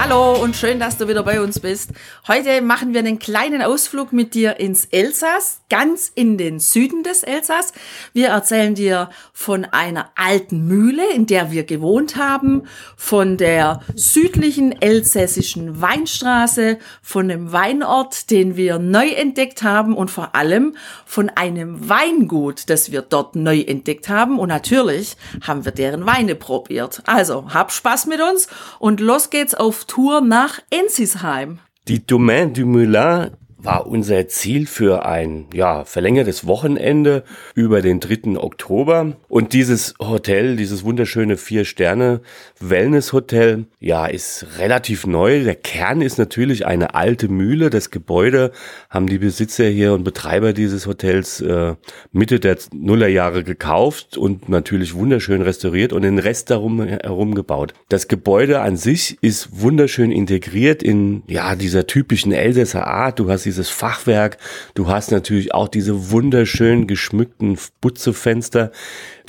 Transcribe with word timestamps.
Hallo 0.00 0.40
und 0.40 0.54
schön, 0.54 0.78
dass 0.78 0.96
du 0.96 1.08
wieder 1.08 1.24
bei 1.24 1.40
uns 1.40 1.58
bist. 1.58 1.90
Heute 2.28 2.62
machen 2.62 2.92
wir 2.92 3.00
einen 3.00 3.18
kleinen 3.18 3.62
Ausflug 3.62 4.12
mit 4.12 4.32
dir 4.32 4.60
ins 4.60 4.84
Elsass, 4.84 5.62
ganz 5.68 6.12
in 6.14 6.38
den 6.38 6.60
Süden 6.60 7.02
des 7.02 7.24
Elsass. 7.24 7.72
Wir 8.12 8.28
erzählen 8.28 8.76
dir 8.76 9.10
von 9.32 9.64
einer 9.64 10.10
alten 10.14 10.68
Mühle, 10.68 11.02
in 11.12 11.26
der 11.26 11.50
wir 11.50 11.64
gewohnt 11.64 12.14
haben, 12.14 12.62
von 12.96 13.36
der 13.36 13.80
südlichen 13.96 14.80
elsässischen 14.80 15.80
Weinstraße, 15.80 16.78
von 17.02 17.26
dem 17.26 17.50
Weinort, 17.50 18.30
den 18.30 18.56
wir 18.56 18.78
neu 18.78 19.08
entdeckt 19.08 19.64
haben 19.64 19.96
und 19.96 20.12
vor 20.12 20.36
allem 20.36 20.76
von 21.06 21.28
einem 21.28 21.88
Weingut, 21.88 22.70
das 22.70 22.92
wir 22.92 23.02
dort 23.02 23.34
neu 23.34 23.62
entdeckt 23.62 24.08
haben. 24.08 24.38
Und 24.38 24.48
natürlich 24.48 25.16
haben 25.44 25.64
wir 25.64 25.72
deren 25.72 26.06
Weine 26.06 26.36
probiert. 26.36 27.02
Also, 27.04 27.52
hab 27.52 27.72
Spaß 27.72 28.06
mit 28.06 28.20
uns 28.20 28.46
und 28.78 29.00
los 29.00 29.30
geht's 29.30 29.56
auf 29.56 29.87
Tour 29.88 30.20
nach 30.20 30.60
Ensisheim. 30.70 31.58
Die 31.88 32.06
Domaine 32.06 32.52
du 32.52 32.66
Moulin 32.66 33.30
war 33.58 33.86
unser 33.88 34.28
Ziel 34.28 34.66
für 34.66 35.04
ein 35.04 35.46
ja, 35.52 35.84
verlängertes 35.84 36.46
Wochenende 36.46 37.24
über 37.54 37.82
den 37.82 37.98
3. 37.98 38.38
Oktober. 38.38 39.16
Und 39.28 39.52
dieses 39.52 39.94
Hotel, 39.98 40.54
dieses 40.56 40.84
wunderschöne 40.84 41.36
Vier-Sterne-Wellness-Hotel, 41.36 43.64
ja, 43.80 44.06
ist 44.06 44.46
relativ 44.58 45.04
neu. 45.06 45.42
Der 45.42 45.56
Kern 45.56 46.02
ist 46.02 46.18
natürlich 46.18 46.66
eine 46.66 46.94
alte 46.94 47.26
Mühle. 47.28 47.70
Das 47.70 47.90
Gebäude 47.90 48.52
haben 48.90 49.08
die 49.08 49.18
Besitzer 49.18 49.66
hier 49.66 49.92
und 49.92 50.04
Betreiber 50.04 50.52
dieses 50.52 50.86
Hotels 50.86 51.40
äh, 51.40 51.74
Mitte 52.12 52.38
der 52.38 52.58
Nullerjahre 52.72 53.42
gekauft 53.42 54.16
und 54.16 54.48
natürlich 54.48 54.94
wunderschön 54.94 55.42
restauriert 55.42 55.92
und 55.92 56.02
den 56.02 56.20
Rest 56.20 56.50
darum 56.50 56.84
herum 56.84 57.34
gebaut. 57.34 57.74
Das 57.88 58.06
Gebäude 58.06 58.60
an 58.60 58.76
sich 58.76 59.18
ist 59.20 59.60
wunderschön 59.60 60.12
integriert 60.12 60.84
in 60.84 61.24
ja 61.26 61.56
dieser 61.56 61.88
typischen 61.88 62.30
Elsässer 62.30 62.86
Art. 62.86 63.18
Du 63.18 63.28
hast 63.28 63.47
dieses 63.48 63.70
Fachwerk. 63.70 64.36
Du 64.74 64.88
hast 64.88 65.10
natürlich 65.10 65.54
auch 65.54 65.68
diese 65.68 66.10
wunderschön 66.10 66.86
geschmückten 66.86 67.58
Butzefenster, 67.80 68.70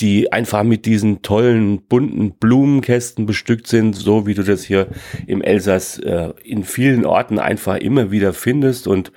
die 0.02 0.31
einfach 0.31 0.64
mit 0.64 0.86
diesen 0.86 1.22
tollen 1.22 1.81
bunten 1.81 2.31
Blumenkästen 2.31 3.25
bestückt 3.25 3.67
sind, 3.67 3.95
so 3.95 4.25
wie 4.25 4.33
du 4.33 4.44
das 4.44 4.64
hier 4.64 4.88
im 5.28 5.42
Elsass 5.42 6.00
äh, 6.00 6.33
in 6.44 6.64
vielen 6.64 7.05
Orten 7.05 7.39
einfach 7.39 7.78
immer 7.78 8.11
wieder 8.11 8.33
findest 8.33 8.88
und 8.88 9.11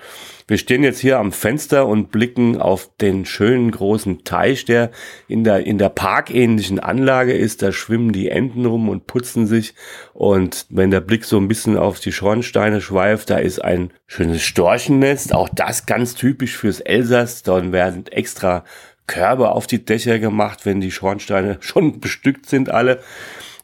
wir 0.52 0.58
stehen 0.58 0.82
jetzt 0.82 0.98
hier 0.98 1.18
am 1.18 1.32
Fenster 1.32 1.86
und 1.86 2.10
blicken 2.10 2.60
auf 2.60 2.90
den 3.00 3.24
schönen 3.24 3.70
großen 3.70 4.24
Teich, 4.24 4.64
der 4.64 4.90
in 5.28 5.44
der, 5.44 5.64
in 5.66 5.78
der 5.78 5.88
parkähnlichen 5.88 6.78
Anlage 6.78 7.32
ist. 7.32 7.62
Da 7.62 7.72
schwimmen 7.72 8.12
die 8.12 8.28
Enten 8.28 8.66
rum 8.66 8.88
und 8.88 9.06
putzen 9.06 9.46
sich. 9.46 9.74
Und 10.12 10.66
wenn 10.68 10.90
der 10.90 11.00
Blick 11.00 11.24
so 11.24 11.38
ein 11.38 11.48
bisschen 11.48 11.76
auf 11.78 12.00
die 12.00 12.12
Schornsteine 12.12 12.80
schweift, 12.80 13.30
da 13.30 13.38
ist 13.38 13.60
ein 13.60 13.92
schönes 14.06 14.42
Storchennest. 14.42 15.32
Auch 15.32 15.48
das 15.48 15.86
ganz 15.86 16.14
typisch 16.14 16.56
fürs 16.56 16.80
Elsass. 16.80 17.42
Dort 17.42 17.72
werden 17.72 18.06
extra 18.08 18.64
Körbe 19.12 19.50
auf 19.50 19.66
die 19.66 19.84
Dächer 19.84 20.18
gemacht, 20.18 20.64
wenn 20.64 20.80
die 20.80 20.90
Schornsteine 20.90 21.58
schon 21.60 22.00
bestückt 22.00 22.48
sind 22.48 22.70
alle. 22.70 23.00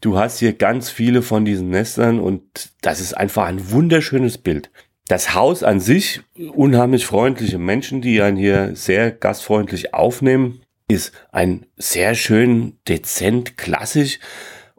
Du 0.02 0.18
hast 0.18 0.38
hier 0.38 0.52
ganz 0.52 0.90
viele 0.90 1.22
von 1.22 1.46
diesen 1.46 1.70
Nestern 1.70 2.20
und 2.20 2.42
das 2.82 3.00
ist 3.00 3.14
einfach 3.14 3.46
ein 3.46 3.70
wunderschönes 3.70 4.36
Bild. 4.36 4.70
Das 5.08 5.34
Haus 5.34 5.62
an 5.62 5.80
sich, 5.80 6.20
unheimlich 6.54 7.06
freundliche 7.06 7.58
Menschen, 7.58 8.02
die 8.02 8.20
einen 8.20 8.36
hier 8.36 8.76
sehr 8.76 9.10
gastfreundlich 9.10 9.94
aufnehmen, 9.94 10.60
ist 10.86 11.12
ein 11.32 11.64
sehr 11.76 12.14
schön 12.14 12.76
dezent 12.86 13.56
klassisch 13.56 14.20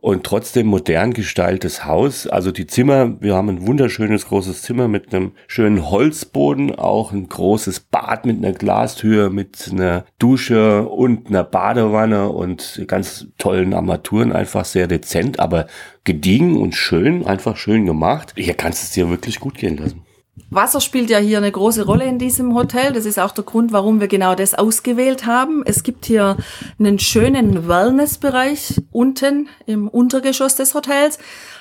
und 0.02 0.24
trotzdem 0.24 0.68
modern 0.68 1.14
gestaltetes 1.14 1.86
Haus. 1.86 2.28
Also 2.28 2.52
die 2.52 2.68
Zimmer, 2.68 3.20
wir 3.22 3.36
haben 3.36 3.50
ein 3.50 3.68
wunderschönes 3.68 4.28
großes 4.28 4.62
Zimmer 4.62 4.88
mit 4.88 5.14
einem 5.14 5.34
schönen 5.48 5.90
Holzboden, 5.90 6.76
auch 6.76 7.12
ein 7.12 7.28
großes 7.28 7.82
Bad 7.82 8.26
mit 8.26 8.38
einer 8.38 8.54
Glastür, 8.54 9.30
mit 9.30 9.70
einer 9.72 10.06
Dusche 10.18 10.88
und 10.88 11.28
einer 11.28 11.44
Badewanne 11.44 12.30
und 12.30 12.84
ganz 12.88 13.28
tollen 13.38 13.74
Armaturen, 13.74 14.32
einfach 14.32 14.66
sehr 14.66 14.88
dezent, 14.88 15.40
aber 15.40 15.68
gediegen 16.04 16.58
und 16.58 16.76
schön, 16.76 17.26
einfach 17.26 17.58
schön 17.58 17.86
gemacht. 17.86 18.34
Hier 18.38 18.54
kannst 18.54 18.81
du 18.81 18.86
es 18.86 18.92
dir 18.92 19.10
wirklich 19.10 19.40
gut 19.40 19.56
gehen 19.56 19.78
lassen. 19.78 20.04
Wasser 20.50 20.82
spielt 20.82 21.10
ja 21.10 21.18
hier 21.20 21.38
eine 21.38 21.52
große 21.52 21.86
Rolle 21.86 22.06
in 22.06 22.20
diesem 22.20 22.56
Hotel. 22.56 22.94
Das 22.94 23.06
ist 23.06 23.20
auch 23.20 23.32
der 23.32 23.44
Grund, 23.44 23.72
warum 23.72 24.00
wir 24.00 24.08
genau 24.08 24.36
das 24.36 24.54
ausgewählt 24.56 25.26
haben. 25.26 25.64
Es 25.66 25.84
gibt 25.84 26.06
hier 26.06 26.38
einen 26.80 27.00
schönen 27.00 27.68
Wellnessbereich 27.68 28.82
unten 28.92 29.50
im 29.66 29.88
Untergeschoss 29.88 30.56
des 30.56 30.74
Hotels. 30.74 31.20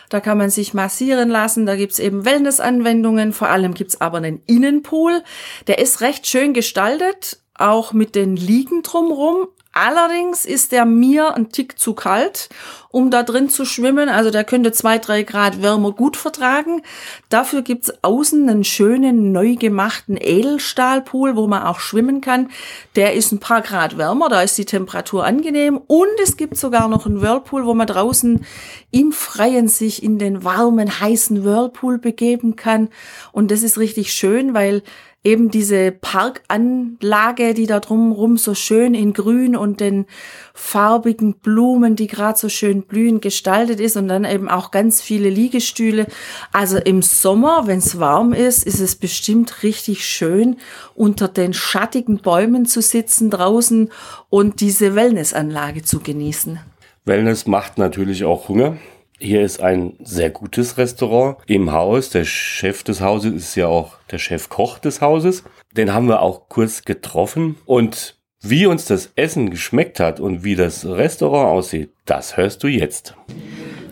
Da 0.08 0.20
kann 0.20 0.38
man 0.38 0.50
sich 0.50 0.74
massieren 0.74 1.28
lassen. 1.28 1.66
Da 1.66 1.76
gibt's 1.76 1.98
eben 1.98 2.24
Wellnessanwendungen. 2.24 3.32
Vor 3.32 3.48
allem 3.48 3.74
gibt's 3.74 4.00
aber 4.00 4.18
einen 4.18 4.42
Innenpool. 4.46 5.22
Der 5.66 5.78
ist 5.78 6.00
recht 6.00 6.26
schön 6.26 6.54
gestaltet, 6.54 7.40
auch 7.54 7.92
mit 7.92 8.14
den 8.14 8.36
Liegen 8.36 8.82
drumrum. 8.82 9.48
Allerdings 9.72 10.44
ist 10.44 10.72
der 10.72 10.84
mir 10.84 11.34
ein 11.36 11.50
Tick 11.50 11.78
zu 11.78 11.94
kalt, 11.94 12.48
um 12.90 13.10
da 13.10 13.22
drin 13.22 13.48
zu 13.48 13.64
schwimmen. 13.64 14.08
Also 14.08 14.30
der 14.30 14.44
könnte 14.44 14.72
zwei, 14.72 14.98
drei 14.98 15.22
Grad 15.22 15.62
Wärme 15.62 15.92
gut 15.92 16.16
vertragen. 16.16 16.82
Dafür 17.28 17.62
gibt's 17.62 17.92
außen 18.02 18.48
einen 18.48 18.64
schönen, 18.64 19.32
neu 19.32 19.56
gemachten 19.56 20.16
Edelstahlpool, 20.18 21.36
wo 21.36 21.46
man 21.46 21.62
auch 21.62 21.80
schwimmen 21.80 22.20
kann. 22.20 22.50
Der 22.96 23.14
ist 23.14 23.32
ein 23.32 23.40
paar 23.40 23.62
Grad 23.62 23.98
wärmer, 23.98 24.28
da 24.28 24.42
ist 24.42 24.56
die 24.58 24.64
Temperatur 24.64 25.24
angenehm. 25.24 25.78
Und 25.86 26.08
es 26.22 26.36
gibt 26.36 26.56
sogar 26.56 26.88
noch 26.88 27.06
einen 27.06 27.20
Whirlpool, 27.20 27.66
wo 27.66 27.74
man 27.74 27.86
draußen 27.86 28.44
im 28.90 29.12
Freien 29.12 29.68
sich 29.68 30.02
in 30.02 30.18
den 30.18 30.44
warmen, 30.44 31.00
heißen 31.00 31.44
Whirlpool 31.44 31.98
begeben 31.98 32.56
kann. 32.56 32.88
Und 33.32 33.50
das 33.50 33.62
ist 33.62 33.78
richtig 33.78 34.12
schön, 34.12 34.54
weil 34.54 34.82
eben 35.24 35.50
diese 35.50 35.92
Parkanlage, 35.92 37.52
die 37.52 37.66
da 37.66 37.80
drumherum 37.80 38.36
so 38.36 38.54
schön 38.54 38.94
in 38.94 39.12
Grün 39.12 39.56
und 39.56 39.80
den 39.80 40.06
farbigen 40.54 41.34
Blumen, 41.34 41.96
die 41.96 42.06
gerade 42.06 42.38
so 42.38 42.48
schön 42.48 42.77
blühen, 42.82 43.20
gestaltet 43.20 43.80
ist 43.80 43.96
und 43.96 44.08
dann 44.08 44.24
eben 44.24 44.48
auch 44.48 44.70
ganz 44.70 45.00
viele 45.00 45.30
Liegestühle. 45.30 46.06
Also 46.52 46.78
im 46.78 47.02
Sommer, 47.02 47.66
wenn 47.66 47.78
es 47.78 47.98
warm 47.98 48.32
ist, 48.32 48.64
ist 48.66 48.80
es 48.80 48.96
bestimmt 48.96 49.62
richtig 49.62 50.06
schön, 50.06 50.56
unter 50.94 51.28
den 51.28 51.54
schattigen 51.54 52.18
Bäumen 52.18 52.66
zu 52.66 52.82
sitzen 52.82 53.30
draußen 53.30 53.90
und 54.28 54.60
diese 54.60 54.94
Wellnessanlage 54.94 55.82
zu 55.82 56.00
genießen. 56.00 56.60
Wellness 57.04 57.46
macht 57.46 57.78
natürlich 57.78 58.24
auch 58.24 58.48
Hunger. 58.48 58.76
Hier 59.20 59.42
ist 59.42 59.60
ein 59.60 59.94
sehr 60.00 60.30
gutes 60.30 60.78
Restaurant 60.78 61.38
im 61.46 61.72
Haus. 61.72 62.10
Der 62.10 62.24
Chef 62.24 62.84
des 62.84 63.00
Hauses 63.00 63.32
ist 63.32 63.56
ja 63.56 63.66
auch 63.66 63.96
der 64.12 64.18
Chefkoch 64.18 64.78
des 64.78 65.00
Hauses. 65.00 65.42
Den 65.72 65.92
haben 65.92 66.06
wir 66.06 66.22
auch 66.22 66.48
kurz 66.48 66.84
getroffen. 66.84 67.56
Und 67.66 68.17
wie 68.50 68.66
uns 68.66 68.84
das 68.84 69.10
Essen 69.16 69.50
geschmeckt 69.50 70.00
hat 70.00 70.20
und 70.20 70.44
wie 70.44 70.56
das 70.56 70.84
Restaurant 70.84 71.50
aussieht, 71.50 71.90
das 72.04 72.36
hörst 72.36 72.62
du 72.62 72.68
jetzt. 72.68 73.14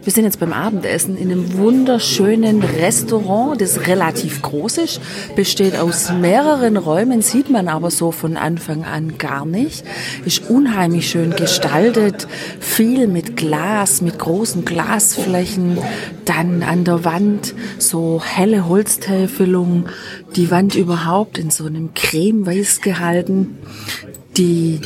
Wir 0.06 0.12
sind 0.12 0.22
jetzt 0.22 0.38
beim 0.38 0.52
Abendessen 0.52 1.16
in 1.16 1.32
einem 1.32 1.58
wunderschönen 1.58 2.62
Restaurant, 2.62 3.60
das 3.60 3.88
relativ 3.88 4.40
groß 4.40 4.78
ist, 4.78 5.00
besteht 5.34 5.76
aus 5.76 6.12
mehreren 6.12 6.76
Räumen, 6.76 7.22
sieht 7.22 7.50
man 7.50 7.66
aber 7.66 7.90
so 7.90 8.12
von 8.12 8.36
Anfang 8.36 8.84
an 8.84 9.18
gar 9.18 9.44
nicht. 9.44 9.84
Ist 10.24 10.48
unheimlich 10.48 11.10
schön 11.10 11.34
gestaltet, 11.34 12.28
viel 12.60 13.08
mit 13.08 13.36
Glas, 13.36 14.00
mit 14.00 14.20
großen 14.20 14.64
Glasflächen, 14.64 15.78
dann 16.24 16.62
an 16.62 16.84
der 16.84 17.04
Wand 17.04 17.56
so 17.78 18.22
helle 18.24 18.68
Holztäfelung, 18.68 19.86
die 20.36 20.52
Wand 20.52 20.76
überhaupt 20.76 21.36
in 21.36 21.50
so 21.50 21.66
einem 21.66 21.94
Cremeweiß 21.94 22.80
gehalten. 22.80 23.58
Die 24.36 24.80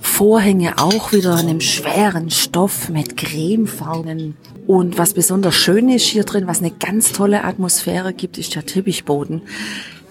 Vorhänge 0.00 0.78
auch 0.78 1.12
wieder 1.12 1.32
in 1.40 1.48
einem 1.48 1.60
schweren 1.60 2.30
Stoff 2.30 2.88
mit 2.88 3.16
Cremefarben. 3.16 4.36
Und 4.66 4.98
was 4.98 5.14
besonders 5.14 5.54
schön 5.54 5.88
ist 5.88 6.04
hier 6.04 6.24
drin, 6.24 6.46
was 6.46 6.60
eine 6.60 6.72
ganz 6.72 7.12
tolle 7.12 7.44
Atmosphäre 7.44 8.12
gibt, 8.12 8.38
ist 8.38 8.54
der 8.54 8.66
Teppichboden. 8.66 9.42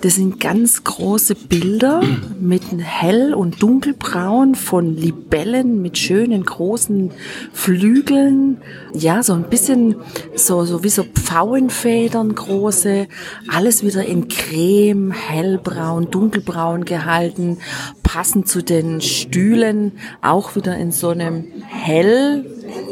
Das 0.02 0.16
sind 0.16 0.40
ganz 0.40 0.84
große 0.84 1.34
Bilder 1.36 2.04
mit 2.40 2.64
hell 2.78 3.34
und 3.34 3.64
dunkelbraun 3.64 4.54
von 4.54 4.96
Libellen 4.96 5.82
mit 5.82 5.98
schönen 5.98 6.44
großen 6.44 7.12
Flügeln. 7.54 8.58
Ja, 8.94 9.24
so 9.24 9.34
ein 9.34 9.50
bisschen 9.50 9.96
so, 10.36 10.64
so 10.66 10.84
wie 10.84 10.90
so 10.90 11.04
Pfauenfedern 11.04 12.36
große. 12.36 13.08
Alles 13.48 13.84
wieder 13.84 14.06
in 14.06 14.28
Creme, 14.28 15.12
hellbraun, 15.12 16.12
dunkelbraun 16.12 16.86
gehalten. 16.86 17.58
Passend 18.04 18.48
zu 18.48 18.62
den 18.62 19.02
Stühlen 19.02 19.94
auch 20.22 20.56
wieder 20.56 20.78
in 20.78 20.92
so 20.92 21.10
einem 21.10 21.46
hell 21.68 22.46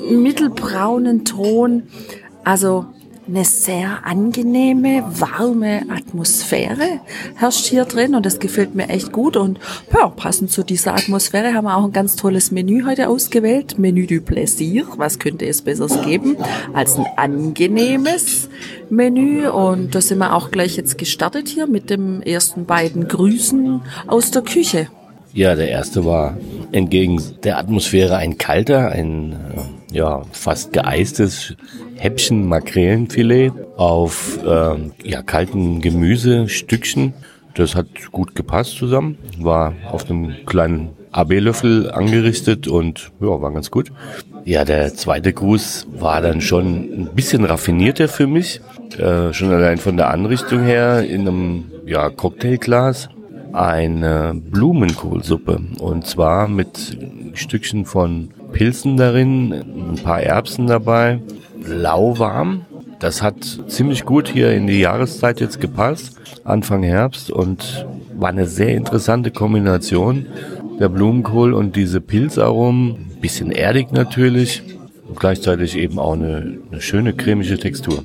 mittelbraunen 0.09 1.25
Ton. 1.25 1.83
Also 2.43 2.85
eine 3.27 3.45
sehr 3.45 4.05
angenehme, 4.05 5.03
warme 5.19 5.83
Atmosphäre 5.89 6.99
herrscht 7.35 7.65
hier 7.65 7.85
drin 7.85 8.15
und 8.15 8.25
das 8.25 8.39
gefällt 8.39 8.75
mir 8.75 8.89
echt 8.89 9.11
gut. 9.11 9.37
Und 9.37 9.59
ja, 9.93 10.07
passend 10.09 10.51
zu 10.51 10.63
dieser 10.63 10.93
Atmosphäre 10.93 11.53
haben 11.53 11.65
wir 11.65 11.77
auch 11.77 11.85
ein 11.85 11.93
ganz 11.93 12.15
tolles 12.15 12.51
Menü 12.51 12.83
heute 12.85 13.09
ausgewählt. 13.09 13.79
Menü 13.79 14.07
du 14.07 14.21
Plaisir. 14.21 14.85
Was 14.97 15.19
könnte 15.19 15.45
es 15.45 15.61
Besseres 15.61 16.01
geben 16.03 16.37
als 16.73 16.97
ein 16.97 17.05
angenehmes 17.15 18.49
Menü? 18.89 19.47
Und 19.47 19.95
da 19.95 20.01
sind 20.01 20.19
wir 20.19 20.33
auch 20.33 20.51
gleich 20.51 20.75
jetzt 20.75 20.97
gestartet 20.97 21.47
hier 21.47 21.67
mit 21.67 21.89
dem 21.89 22.21
ersten 22.21 22.65
beiden 22.65 23.07
Grüßen 23.07 23.81
aus 24.07 24.31
der 24.31 24.41
Küche. 24.41 24.87
Ja, 25.33 25.55
der 25.55 25.69
erste 25.69 26.05
war 26.05 26.37
entgegen 26.71 27.21
der 27.43 27.57
Atmosphäre 27.57 28.17
ein 28.17 28.37
kalter, 28.37 28.89
ein 28.89 29.31
äh, 29.31 29.82
ja 29.93 30.23
fast 30.31 30.73
geeistes 30.73 31.55
Häppchen 31.95 32.47
Makrelenfilet 32.47 33.53
auf 33.77 34.39
äh, 34.43 34.75
ja 35.03 35.21
kalten 35.21 35.81
Gemüsestückchen. 35.81 37.13
Das 37.55 37.75
hat 37.75 37.87
gut 38.11 38.35
gepasst 38.35 38.77
zusammen. 38.77 39.17
War 39.39 39.73
auf 39.89 40.09
einem 40.09 40.33
kleinen 40.45 40.89
AB-Löffel 41.11 41.91
angerichtet 41.91 42.67
und 42.67 43.11
ja, 43.21 43.41
war 43.41 43.53
ganz 43.53 43.69
gut. 43.69 43.91
Ja, 44.45 44.65
der 44.65 44.93
zweite 44.95 45.31
Gruß 45.31 45.87
war 45.93 46.21
dann 46.21 46.41
schon 46.41 46.67
ein 46.67 47.09
bisschen 47.13 47.45
raffinierter 47.45 48.07
für 48.07 48.25
mich. 48.25 48.59
Äh, 48.97 49.31
schon 49.33 49.51
allein 49.51 49.77
von 49.77 49.95
der 49.95 50.09
Anrichtung 50.09 50.63
her 50.63 51.03
in 51.03 51.21
einem 51.21 51.65
ja, 51.85 52.09
Cocktailglas 52.09 53.09
eine 53.53 54.33
Blumenkohlsuppe 54.33 55.61
und 55.77 56.07
zwar 56.07 56.47
mit 56.47 56.97
Stückchen 57.35 57.85
von 57.85 58.29
Pilzen 58.53 58.95
darin, 58.95 59.51
ein 59.51 59.99
paar 60.01 60.21
Erbsen 60.21 60.67
dabei, 60.67 61.19
lauwarm. 61.65 62.65
Das 62.99 63.21
hat 63.21 63.43
ziemlich 63.67 64.05
gut 64.05 64.29
hier 64.29 64.53
in 64.53 64.67
die 64.67 64.79
Jahreszeit 64.79 65.41
jetzt 65.41 65.59
gepasst, 65.59 66.15
Anfang 66.45 66.83
Herbst 66.83 67.29
und 67.29 67.85
war 68.15 68.29
eine 68.29 68.47
sehr 68.47 68.69
interessante 68.69 69.31
Kombination. 69.31 70.27
Der 70.79 70.87
Blumenkohl 70.87 71.53
und 71.53 71.75
diese 71.75 71.99
Pilzaromen, 71.99 73.11
bisschen 73.19 73.51
erdig 73.51 73.91
natürlich, 73.91 74.63
und 75.07 75.19
gleichzeitig 75.19 75.77
eben 75.77 75.99
auch 75.99 76.13
eine, 76.13 76.59
eine 76.71 76.81
schöne 76.81 77.13
cremige 77.13 77.57
Textur. 77.57 78.03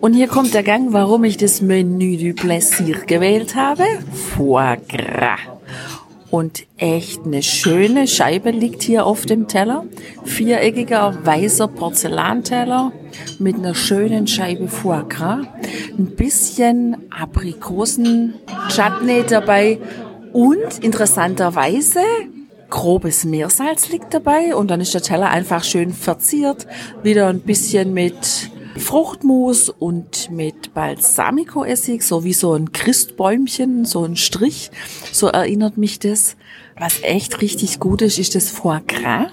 Und 0.00 0.14
hier 0.14 0.28
kommt 0.28 0.54
der 0.54 0.62
Gang, 0.62 0.92
warum 0.92 1.24
ich 1.24 1.36
das 1.36 1.62
Menü 1.62 2.16
du 2.16 2.34
Plaisir 2.34 2.96
gewählt 3.06 3.54
habe. 3.54 3.84
Foie 4.12 4.76
Gras. 4.88 5.55
Und 6.30 6.66
echt 6.76 7.24
eine 7.24 7.42
schöne 7.42 8.06
Scheibe 8.08 8.50
liegt 8.50 8.82
hier 8.82 9.06
auf 9.06 9.24
dem 9.26 9.48
Teller. 9.48 9.84
Viereckiger 10.24 11.18
weißer 11.24 11.68
Porzellanteller 11.68 12.92
mit 13.38 13.56
einer 13.56 13.74
schönen 13.74 14.26
Scheibe 14.26 14.68
Foie 14.68 15.04
Gras. 15.08 15.46
Ein 15.96 16.16
bisschen 16.16 16.96
Aprikosen-Chutney 17.10 19.24
dabei 19.28 19.78
und 20.32 20.82
interessanterweise 20.82 22.00
grobes 22.68 23.24
Meersalz 23.24 23.90
liegt 23.90 24.12
dabei 24.12 24.54
und 24.54 24.70
dann 24.70 24.80
ist 24.80 24.94
der 24.94 25.02
Teller 25.02 25.30
einfach 25.30 25.64
schön 25.64 25.92
verziert. 25.92 26.66
Wieder 27.02 27.28
ein 27.28 27.40
bisschen 27.40 27.94
mit 27.94 28.50
Fruchtmus 28.78 29.68
und 29.70 30.30
mit 30.30 30.74
Balsamico-Essig, 30.74 32.02
so 32.02 32.24
wie 32.24 32.32
so 32.32 32.54
ein 32.54 32.72
Christbäumchen, 32.72 33.84
so 33.84 34.04
ein 34.04 34.16
Strich. 34.16 34.70
So 35.12 35.28
erinnert 35.28 35.76
mich 35.76 35.98
das. 35.98 36.36
Was 36.78 37.02
echt 37.02 37.40
richtig 37.40 37.80
gut 37.80 38.02
ist, 38.02 38.18
ist 38.18 38.34
das 38.34 38.50
Foie 38.50 38.82
Gras. 38.86 39.28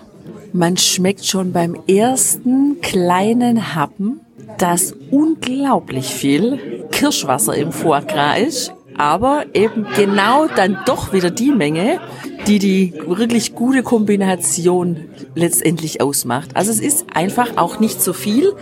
Man 0.54 0.78
schmeckt 0.78 1.26
schon 1.26 1.52
beim 1.52 1.78
ersten 1.88 2.80
kleinen 2.82 3.76
Happen, 3.76 4.22
dass 4.58 4.94
unglaublich 5.12 6.14
viel 6.14 6.88
Kirschwasser 6.92 7.56
im 7.56 7.72
Foie 7.72 8.02
Gras 8.02 8.40
ist, 8.40 8.74
aber 8.98 9.46
eben 9.54 9.86
genau 9.96 10.48
dann 10.48 10.78
doch 10.86 11.14
wieder 11.14 11.32
die 11.32 11.52
Menge, 11.52 12.00
die 12.48 12.60
die 12.60 12.94
wirklich 13.06 13.56
gute 13.56 13.84
Kombination 13.84 15.10
letztendlich 15.36 16.02
ausmacht. 16.02 16.52
Also 16.56 16.72
es 16.72 16.80
ist 16.80 17.06
einfach 17.14 17.58
auch 17.58 17.80
nicht 17.80 18.02
so 18.02 18.14
viel 18.14 18.54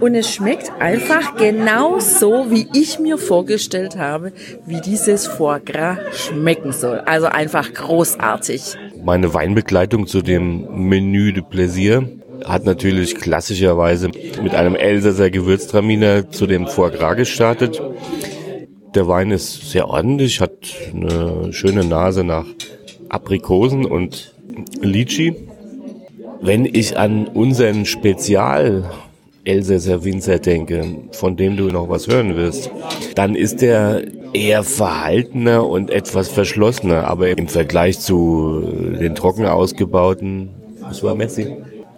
und 0.00 0.14
es 0.14 0.32
schmeckt 0.32 0.70
einfach 0.78 1.36
genau 1.36 1.98
so, 1.98 2.50
wie 2.50 2.68
ich 2.74 2.98
mir 2.98 3.18
vorgestellt 3.18 3.96
habe, 3.96 4.32
wie 4.66 4.80
dieses 4.80 5.26
Foie 5.26 5.60
Gras 5.60 5.98
schmecken 6.12 6.72
soll. 6.72 7.00
Also 7.00 7.26
einfach 7.26 7.72
großartig. 7.72 8.76
Meine 9.02 9.32
Weinbegleitung 9.32 10.06
zu 10.06 10.22
dem 10.22 10.88
Menü 10.88 11.32
de 11.32 11.42
Plaisir 11.42 12.08
hat 12.44 12.64
natürlich 12.64 13.16
klassischerweise 13.16 14.10
mit 14.42 14.54
einem 14.54 14.76
Elsässer 14.76 15.30
Gewürztraminer 15.30 16.30
zu 16.30 16.46
dem 16.46 16.66
Foie 16.66 16.90
Gras 16.90 17.16
gestartet. 17.16 17.80
Der 18.96 19.08
Wein 19.08 19.30
ist 19.30 19.70
sehr 19.70 19.90
ordentlich, 19.90 20.40
hat 20.40 20.52
eine 20.94 21.52
schöne 21.52 21.84
Nase 21.84 22.24
nach 22.24 22.46
Aprikosen 23.10 23.84
und 23.84 24.34
Litchi. 24.80 25.36
Wenn 26.40 26.64
ich 26.64 26.96
an 26.96 27.28
unseren 27.28 27.84
Spezial 27.84 28.90
Elsässer 29.44 30.02
Winzer 30.02 30.38
denke, 30.38 30.82
von 31.12 31.36
dem 31.36 31.58
du 31.58 31.64
noch 31.64 31.90
was 31.90 32.08
hören 32.08 32.36
wirst, 32.36 32.70
dann 33.14 33.34
ist 33.34 33.60
der 33.60 34.02
eher 34.32 34.62
verhaltener 34.62 35.68
und 35.68 35.90
etwas 35.90 36.28
verschlossener, 36.30 37.06
aber 37.06 37.28
im 37.36 37.48
Vergleich 37.48 38.00
zu 38.00 38.64
den 38.98 39.14
trocken 39.14 39.44
ausgebauten, 39.44 40.48
was 40.80 41.02
war 41.02 41.14
Messi? 41.14 41.54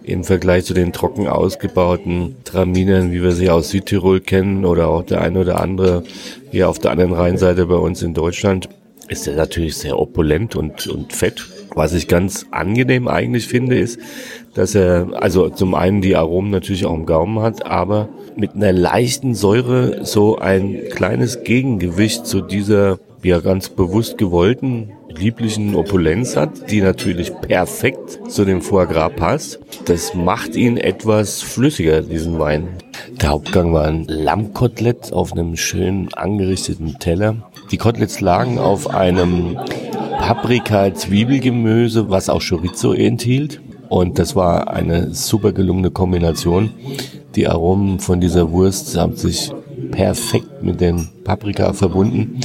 Im 0.08 0.25
Vergleich 0.25 0.64
zu 0.64 0.72
den 0.72 0.94
trocken 0.94 1.28
ausgebauten 1.28 2.37
Traminern, 2.44 3.12
wie 3.12 3.22
wir 3.22 3.32
sie 3.32 3.50
aus 3.50 3.69
Südtirol 3.69 4.20
kennen 4.20 4.64
oder 4.64 4.88
auch 4.88 5.02
der 5.02 5.20
eine 5.20 5.40
oder 5.40 5.60
andere 5.60 6.02
hier 6.50 6.70
auf 6.70 6.78
der 6.78 6.93
anderen 6.93 7.12
Rheinseite 7.12 7.66
bei 7.66 7.75
uns 7.75 8.00
in 8.00 8.14
Deutschland, 8.14 8.70
ist 9.08 9.28
er 9.28 9.37
natürlich 9.37 9.76
sehr 9.76 9.99
opulent 9.99 10.56
und, 10.56 10.87
und 10.87 11.12
fett. 11.12 11.46
Was 11.75 11.93
ich 11.93 12.08
ganz 12.08 12.46
angenehm 12.52 13.06
eigentlich 13.06 13.49
finde, 13.49 13.78
ist, 13.78 14.00
dass 14.55 14.75
er 14.75 15.08
also 15.12 15.50
zum 15.50 15.75
einen 15.75 16.00
die 16.00 16.16
Aromen 16.16 16.50
natürlich 16.50 16.87
auch 16.87 16.94
im 16.94 17.05
Gaumen 17.05 17.40
hat, 17.40 17.66
aber 17.66 18.08
mit 18.34 18.55
einer 18.55 18.72
leichten 18.72 19.34
Säure 19.34 20.06
so 20.06 20.38
ein 20.38 20.88
kleines 20.90 21.44
Gegengewicht 21.44 22.26
zu 22.26 22.40
dieser 22.40 22.99
ja 23.23 23.41
ganz 23.41 23.69
bewusst 23.69 24.19
gewollten 24.19 24.93
lieblichen 25.08 25.75
Opulenz 25.75 26.37
hat, 26.37 26.70
die 26.70 26.81
natürlich 26.81 27.32
perfekt 27.41 28.20
zu 28.29 28.44
dem 28.44 28.63
Foie 28.63 28.87
Gras 28.87 29.13
passt. 29.17 29.58
Das 29.87 30.15
macht 30.15 30.55
ihn 30.55 30.77
etwas 30.77 31.43
flüssiger, 31.43 32.03
diesen 32.03 32.39
Wein. 32.39 32.69
Der 33.20 33.31
Hauptgang 33.31 33.72
war 33.72 33.87
ein 33.87 34.05
Lammkotelett 34.06 35.13
auf 35.13 35.32
einem 35.32 35.56
schön 35.56 36.08
angerichteten 36.15 36.98
Teller. 36.98 37.37
Die 37.70 37.79
Koteletts 37.79 38.20
lagen 38.20 38.58
auf 38.58 38.91
einem 38.91 39.58
Paprika-Zwiebelgemüse, 40.19 42.10
was 42.10 42.29
auch 42.29 42.43
Chorizo 42.43 42.93
enthielt. 42.93 43.60
Und 43.89 44.19
das 44.19 44.37
war 44.37 44.69
eine 44.69 45.15
super 45.15 45.53
gelungene 45.53 45.91
Kombination. 45.91 46.70
Die 47.34 47.48
Aromen 47.48 47.98
von 47.98 48.20
dieser 48.20 48.51
Wurst 48.53 48.96
haben 48.96 49.17
sich 49.17 49.51
perfekt 49.91 50.63
mit 50.63 50.81
den 50.81 51.08
Paprika 51.25 51.72
verbunden. 51.72 52.41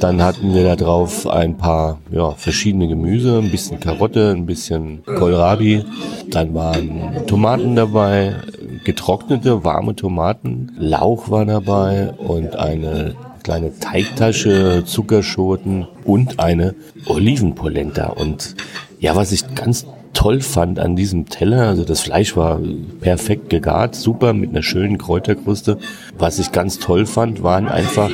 Dann 0.00 0.22
hatten 0.22 0.54
wir 0.54 0.64
da 0.64 0.76
drauf 0.76 1.26
ein 1.26 1.56
paar 1.56 1.98
ja, 2.10 2.32
verschiedene 2.32 2.86
Gemüse, 2.86 3.38
ein 3.38 3.50
bisschen 3.50 3.80
Karotte, 3.80 4.30
ein 4.30 4.44
bisschen 4.44 5.02
Kohlrabi. 5.04 5.84
Dann 6.30 6.54
waren 6.54 7.26
Tomaten 7.26 7.76
dabei, 7.76 8.36
getrocknete, 8.84 9.64
warme 9.64 9.96
Tomaten. 9.96 10.72
Lauch 10.78 11.30
war 11.30 11.46
dabei 11.46 12.10
und 12.18 12.56
eine 12.56 13.14
kleine 13.42 13.78
Teigtasche, 13.78 14.84
Zuckerschoten 14.84 15.86
und 16.04 16.40
eine 16.40 16.74
Olivenpolenta. 17.06 18.08
Und 18.08 18.54
ja, 18.98 19.16
was 19.16 19.32
ich 19.32 19.54
ganz 19.54 19.86
toll 20.12 20.40
fand 20.40 20.78
an 20.78 20.96
diesem 20.96 21.26
Teller, 21.28 21.68
also 21.68 21.84
das 21.84 22.00
Fleisch 22.00 22.36
war 22.36 22.60
perfekt 23.00 23.50
gegart, 23.50 23.94
super 23.94 24.32
mit 24.32 24.50
einer 24.50 24.62
schönen 24.62 24.98
Kräuterkruste. 24.98 25.78
Was 26.18 26.38
ich 26.38 26.52
ganz 26.52 26.78
toll 26.78 27.06
fand, 27.06 27.42
waren 27.42 27.68
einfach 27.68 28.10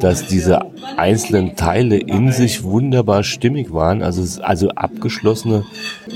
dass 0.00 0.26
diese 0.26 0.57
einzelnen 0.98 1.56
Teile 1.56 1.96
in 1.96 2.32
sich 2.32 2.64
wunderbar 2.64 3.22
stimmig 3.22 3.72
waren. 3.72 4.02
Also, 4.02 4.42
also 4.42 4.70
abgeschlossene 4.70 5.64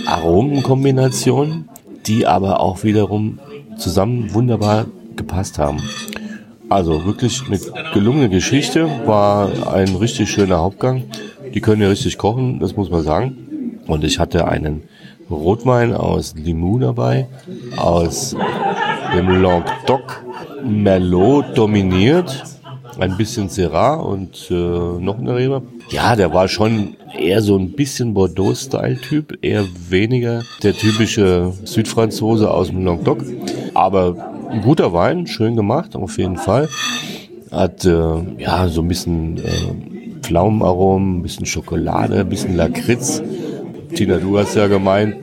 Aromenkombinationen, 0.06 1.68
die 2.06 2.26
aber 2.26 2.60
auch 2.60 2.82
wiederum 2.82 3.38
zusammen 3.76 4.34
wunderbar 4.34 4.86
gepasst 5.16 5.58
haben. 5.58 5.80
Also 6.68 7.04
wirklich 7.04 7.42
eine 7.46 7.58
gelungene 7.92 8.28
Geschichte, 8.28 8.88
war 9.06 9.50
ein 9.72 9.94
richtig 9.96 10.30
schöner 10.30 10.58
Hauptgang. 10.58 11.04
Die 11.54 11.60
können 11.60 11.82
ja 11.82 11.88
richtig 11.88 12.18
kochen, 12.18 12.60
das 12.60 12.76
muss 12.76 12.90
man 12.90 13.02
sagen. 13.02 13.80
Und 13.86 14.04
ich 14.04 14.18
hatte 14.18 14.48
einen 14.48 14.84
Rotwein 15.30 15.92
aus 15.92 16.34
Limoux 16.34 16.78
dabei, 16.80 17.26
aus 17.76 18.34
dem 19.14 19.42
Languedoc, 19.42 20.24
Merlot 20.64 21.56
dominiert, 21.56 22.42
ein 22.98 23.16
bisschen 23.16 23.48
Syrah 23.48 23.94
und 23.94 24.48
äh, 24.50 24.54
noch 24.54 25.18
eine 25.18 25.36
Rebe. 25.36 25.62
Ja, 25.90 26.16
der 26.16 26.32
war 26.32 26.48
schon 26.48 26.96
eher 27.18 27.42
so 27.42 27.56
ein 27.56 27.72
bisschen 27.72 28.14
Bordeaux-Style-Typ, 28.14 29.38
eher 29.42 29.64
weniger 29.88 30.42
der 30.62 30.74
typische 30.74 31.52
Südfranzose 31.64 32.50
aus 32.50 32.68
dem 32.68 32.84
Languedoc. 32.84 33.24
Aber 33.74 34.32
ein 34.50 34.62
guter 34.62 34.92
Wein, 34.92 35.26
schön 35.26 35.56
gemacht, 35.56 35.96
auf 35.96 36.18
jeden 36.18 36.36
Fall. 36.36 36.68
Hat 37.50 37.84
äh, 37.84 38.38
ja 38.38 38.68
so 38.68 38.82
ein 38.82 38.88
bisschen 38.88 39.38
äh, 39.38 40.20
Pflaumenaromen, 40.22 41.18
ein 41.18 41.22
bisschen 41.22 41.46
Schokolade, 41.46 42.20
ein 42.20 42.28
bisschen 42.28 42.56
Lakritz. 42.56 43.22
Tina, 43.94 44.16
du 44.16 44.38
hast 44.38 44.54
ja 44.54 44.68
gemeint, 44.68 45.16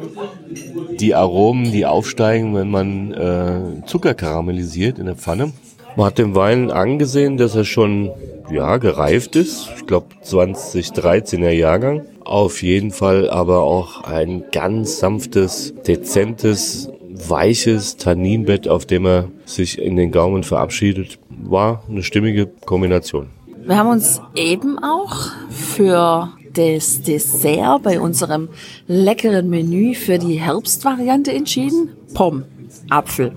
die 0.99 1.15
Aromen, 1.15 1.71
die 1.71 1.85
aufsteigen, 1.85 2.53
wenn 2.55 2.69
man 2.69 3.13
äh, 3.13 3.85
Zucker 3.85 4.13
karamellisiert 4.13 4.99
in 4.99 5.05
der 5.05 5.15
Pfanne. 5.15 5.53
Man 5.95 6.05
hat 6.05 6.17
dem 6.17 6.35
Wein 6.35 6.71
angesehen, 6.71 7.37
dass 7.37 7.55
er 7.55 7.65
schon 7.65 8.11
ja 8.51 8.77
gereift 8.77 9.35
ist. 9.35 9.69
Ich 9.77 9.85
glaube 9.85 10.07
2013er 10.23 11.49
Jahrgang. 11.49 12.05
Auf 12.23 12.61
jeden 12.61 12.91
Fall 12.91 13.29
aber 13.29 13.61
auch 13.61 14.03
ein 14.03 14.43
ganz 14.51 14.99
sanftes, 14.99 15.73
dezentes, 15.87 16.89
weiches 17.09 17.97
Tanninbett, 17.97 18.67
auf 18.67 18.85
dem 18.85 19.05
er 19.05 19.29
sich 19.45 19.79
in 19.79 19.95
den 19.95 20.11
Gaumen 20.11 20.43
verabschiedet. 20.43 21.19
War 21.29 21.83
eine 21.89 22.03
stimmige 22.03 22.45
Kombination. 22.65 23.27
Wir 23.65 23.77
haben 23.77 23.89
uns 23.89 24.21
eben 24.35 24.79
auch 24.79 25.31
für 25.49 26.29
das 26.53 27.01
Dessert 27.01 27.83
bei 27.83 27.99
unserem 27.99 28.49
leckeren 28.87 29.49
Menü 29.49 29.93
für 29.93 30.17
die 30.17 30.39
Herbstvariante 30.39 31.31
entschieden. 31.31 31.89
Pom, 32.13 32.43
Apfel. 32.89 33.33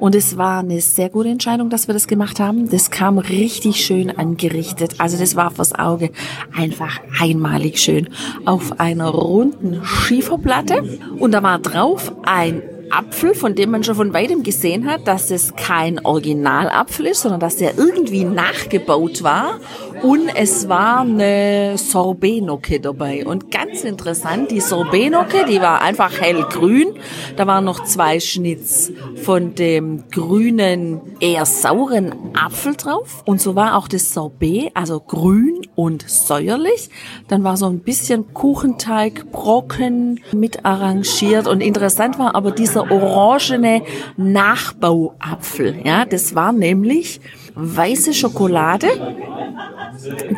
Und 0.00 0.14
es 0.14 0.38
war 0.38 0.60
eine 0.60 0.80
sehr 0.80 1.10
gute 1.10 1.28
Entscheidung, 1.28 1.68
dass 1.68 1.86
wir 1.86 1.92
das 1.92 2.08
gemacht 2.08 2.40
haben. 2.40 2.70
Das 2.70 2.90
kam 2.90 3.18
richtig 3.18 3.84
schön 3.84 4.10
angerichtet. 4.10 4.94
Also 4.98 5.18
das 5.18 5.36
war 5.36 5.50
fürs 5.50 5.74
Auge 5.74 6.10
einfach 6.56 6.98
einmalig 7.20 7.78
schön. 7.78 8.08
Auf 8.46 8.80
einer 8.80 9.08
runden 9.08 9.84
Schieferplatte. 9.84 10.98
Und 11.18 11.32
da 11.32 11.42
war 11.42 11.58
drauf 11.58 12.12
ein 12.24 12.62
Apfel, 12.90 13.34
von 13.34 13.54
dem 13.54 13.70
man 13.70 13.84
schon 13.84 13.94
von 13.94 14.12
weitem 14.12 14.42
gesehen 14.42 14.90
hat, 14.90 15.06
dass 15.06 15.30
es 15.30 15.54
kein 15.54 16.04
Originalapfel 16.04 17.06
ist, 17.06 17.22
sondern 17.22 17.40
dass 17.40 17.56
der 17.56 17.78
irgendwie 17.78 18.24
nachgebaut 18.24 19.22
war 19.22 19.60
und 20.02 20.28
es 20.34 20.68
war 20.68 21.00
eine 21.00 21.76
Sorbet-Nocke 21.76 22.80
dabei. 22.80 23.26
Und 23.26 23.50
ganz 23.50 23.84
interessant, 23.84 24.50
die 24.50 24.60
Sorbet-Nocke, 24.60 25.44
die 25.48 25.60
war 25.60 25.82
einfach 25.82 26.20
hellgrün. 26.20 26.94
Da 27.36 27.46
waren 27.46 27.64
noch 27.64 27.84
zwei 27.84 28.20
Schnitz 28.20 28.92
von 29.22 29.54
dem 29.54 30.04
grünen, 30.10 31.00
eher 31.20 31.44
sauren 31.46 32.14
Apfel 32.34 32.76
drauf. 32.76 33.22
Und 33.26 33.40
so 33.40 33.54
war 33.54 33.76
auch 33.76 33.88
das 33.88 34.14
Sorbet, 34.14 34.70
also 34.74 35.00
grün 35.00 35.60
und 35.74 36.08
säuerlich. 36.08 36.90
Dann 37.28 37.44
war 37.44 37.56
so 37.56 37.66
ein 37.66 37.80
bisschen 37.80 38.32
Kuchenteig-Brocken 38.32 40.20
mit 40.32 40.64
arrangiert. 40.64 41.46
Und 41.46 41.60
interessant 41.60 42.18
war 42.18 42.34
aber 42.34 42.52
dieser 42.52 42.90
orangene 42.90 43.82
Nachbauapfel. 44.16 45.80
Ja, 45.84 46.04
das 46.04 46.34
war 46.34 46.52
nämlich 46.52 47.20
weiße 47.60 48.14
Schokolade 48.14 48.88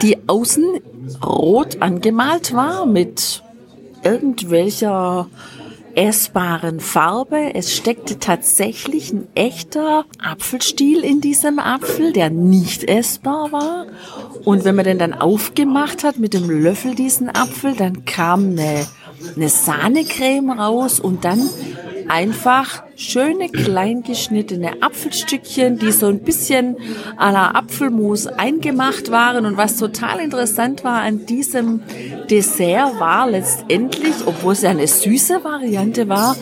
die 0.02 0.19
außen 0.26 0.64
rot 1.25 1.81
angemalt 1.81 2.55
war 2.55 2.87
mit 2.87 3.43
irgendwelcher 4.02 5.29
essbaren 5.95 6.81
Farbe. 6.81 7.55
Es 7.55 7.75
steckte 7.75 8.19
tatsächlich 8.19 9.12
ein 9.12 9.29
echter 9.35 10.05
Apfelstiel 10.19 11.05
in 11.05 11.21
diesem 11.21 11.59
Apfel, 11.59 12.12
der 12.12 12.31
nicht 12.31 12.85
essbar 12.85 13.52
war. 13.52 13.87
Und 14.45 14.64
wenn 14.64 14.75
man 14.75 14.87
den 14.87 14.99
dann 14.99 15.12
aufgemacht 15.12 16.02
hat 16.02 16.19
mit 16.19 16.35
dem 16.35 16.49
Löffel 16.49 16.95
diesen 16.95 17.29
Apfel, 17.29 17.75
dann 17.76 18.05
kam 18.05 18.52
eine, 18.52 18.87
eine 19.37 19.49
Sahnecreme 19.49 20.50
raus 20.50 20.99
und 20.99 21.25
dann 21.25 21.49
einfach 22.12 22.83
schöne 22.95 23.49
klein 23.49 24.02
geschnittene 24.02 24.83
Apfelstückchen, 24.83 25.78
die 25.78 25.92
so 25.92 26.09
ein 26.09 26.21
bisschen 26.21 26.76
à 27.16 27.33
la 27.33 27.52
Apfelmus 27.52 28.26
eingemacht 28.26 29.11
waren. 29.11 29.47
Und 29.47 29.57
was 29.57 29.78
total 29.78 30.21
interessant 30.21 30.85
war 30.85 31.00
an 31.00 31.25
diesem 31.25 31.81
Dessert 32.28 33.00
war 33.00 33.31
letztendlich, 33.31 34.14
obwohl 34.26 34.52
es 34.52 34.61
ja 34.61 34.71
eine 34.71 34.87
süße 34.87 35.42
Variante 35.42 36.11
war, 36.11 36.37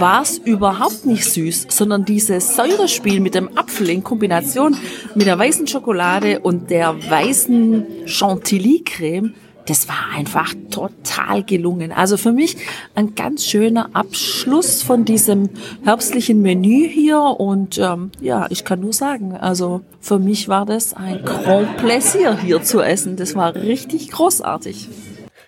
war 0.00 0.22
es 0.22 0.38
überhaupt 0.38 1.06
nicht 1.06 1.24
süß, 1.24 1.66
sondern 1.68 2.04
dieses 2.04 2.56
Säurespiel 2.56 3.20
mit 3.20 3.36
dem 3.36 3.56
Apfel 3.56 3.90
in 3.90 4.02
Kombination 4.02 4.76
mit 5.14 5.26
der 5.26 5.38
weißen 5.38 5.68
Schokolade 5.68 6.40
und 6.40 6.70
der 6.70 6.96
weißen 7.10 8.06
Chantilly-Creme 8.06 9.34
das 9.66 9.88
war 9.88 10.10
einfach 10.14 10.54
total 10.70 11.42
gelungen. 11.42 11.92
Also 11.92 12.16
für 12.16 12.32
mich 12.32 12.56
ein 12.94 13.14
ganz 13.14 13.46
schöner 13.46 13.90
Abschluss 13.94 14.82
von 14.82 15.04
diesem 15.04 15.50
herbstlichen 15.84 16.42
Menü 16.42 16.88
hier 16.88 17.20
und 17.20 17.78
ähm, 17.78 18.10
ja, 18.20 18.46
ich 18.50 18.64
kann 18.64 18.80
nur 18.80 18.92
sagen, 18.92 19.36
also 19.36 19.82
für 20.00 20.18
mich 20.18 20.48
war 20.48 20.66
das 20.66 20.94
ein 20.94 21.24
Grand 21.24 21.76
Plaisir 21.76 22.38
hier 22.38 22.62
zu 22.62 22.80
essen. 22.80 23.16
Das 23.16 23.34
war 23.34 23.54
richtig 23.54 24.10
großartig. 24.10 24.88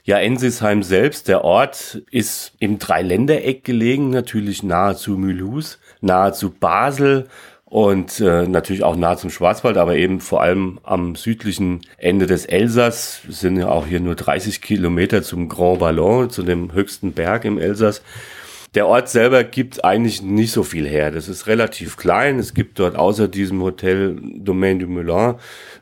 Ja, 0.06 0.18
Ensisheim 0.18 0.83
selbst, 0.83 1.28
der 1.28 1.44
Ort 1.44 2.02
ist 2.11 2.52
im 2.59 2.78
Dreiländereck 2.78 3.64
gelegen, 3.64 4.11
natürlich 4.11 4.62
nahe 4.62 4.97
zu 4.97 5.12
Mulhouse, 5.12 5.78
nahe 6.02 6.33
zu 6.35 6.50
Basel 6.50 7.26
und 7.75 8.21
äh, 8.21 8.47
natürlich 8.47 8.85
auch 8.85 8.95
nah 8.95 9.16
zum 9.16 9.31
Schwarzwald, 9.31 9.78
aber 9.78 9.97
eben 9.97 10.21
vor 10.21 10.40
allem 10.43 10.78
am 10.85 11.16
südlichen 11.16 11.81
Ende 11.99 12.28
des 12.28 12.47
Elsass. 12.47 13.23
Sind 13.28 13.57
ja 13.57 13.66
auch 13.66 13.88
hier 13.88 13.99
nur 13.99 14.14
30 14.14 14.62
Kilometer 14.62 15.25
zum 15.25 15.49
Grand 15.49 15.81
Ballon, 15.81 16.31
zu 16.31 16.45
dem 16.45 16.73
höchsten 16.73 17.14
Berg 17.14 17.45
im 17.45 17.59
Elsass. 17.59 18.00
Der 18.76 18.87
Ort 18.87 19.09
selber 19.09 19.43
gibt 19.43 19.85
eigentlich 19.85 20.23
nicht 20.23 20.52
so 20.52 20.62
viel 20.62 20.87
her. 20.87 21.11
Das 21.11 21.28
ist 21.28 21.49
relativ 21.49 21.97
klein. 21.97 22.38
Es 22.38 22.54
gibt 22.54 22.78
dort 22.78 22.95
außer 22.95 23.26
diesem 23.26 23.61
Hotel 23.61 24.21
Domaine 24.23 24.78
du 24.78 24.87
Moulin 24.87 25.35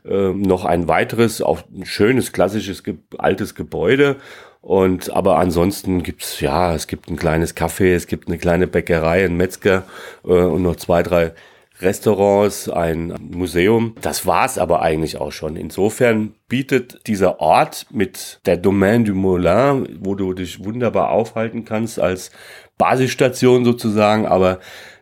äh, 0.03 0.29
noch 0.29 0.65
ein 0.65 0.87
weiteres, 0.87 1.43
auch 1.43 1.61
ein 1.71 1.85
schönes, 1.85 2.31
klassisches, 2.31 2.81
altes 3.19 3.53
Gebäude. 3.53 4.15
Und 4.61 5.15
aber 5.15 5.37
ansonsten 5.37 6.01
gibt's 6.01 6.39
ja, 6.39 6.73
es 6.73 6.87
gibt 6.87 7.07
ein 7.11 7.17
kleines 7.17 7.55
Café, 7.55 7.93
es 7.93 8.07
gibt 8.07 8.29
eine 8.29 8.39
kleine 8.39 8.65
Bäckerei, 8.65 9.25
ein 9.25 9.37
Metzger 9.37 9.83
äh, 10.25 10.29
und 10.29 10.63
noch 10.63 10.77
zwei, 10.77 11.03
drei 11.03 11.33
Restaurants, 11.81 12.69
ein 12.69 13.13
Museum. 13.31 13.95
Das 14.01 14.25
war's 14.25 14.57
aber 14.57 14.81
eigentlich 14.81 15.17
auch 15.17 15.31
schon. 15.31 15.55
Insofern 15.55 16.35
bietet 16.47 17.07
dieser 17.07 17.39
Ort 17.39 17.87
mit 17.89 18.39
der 18.45 18.57
Domaine 18.57 19.05
du 19.05 19.15
Moulin, 19.15 19.99
wo 20.01 20.15
du 20.15 20.33
dich 20.33 20.63
wunderbar 20.63 21.09
aufhalten 21.09 21.65
kannst 21.65 21.99
als 21.99 22.31
Basisstation 22.77 23.65
sozusagen, 23.65 24.25
aber 24.25 24.59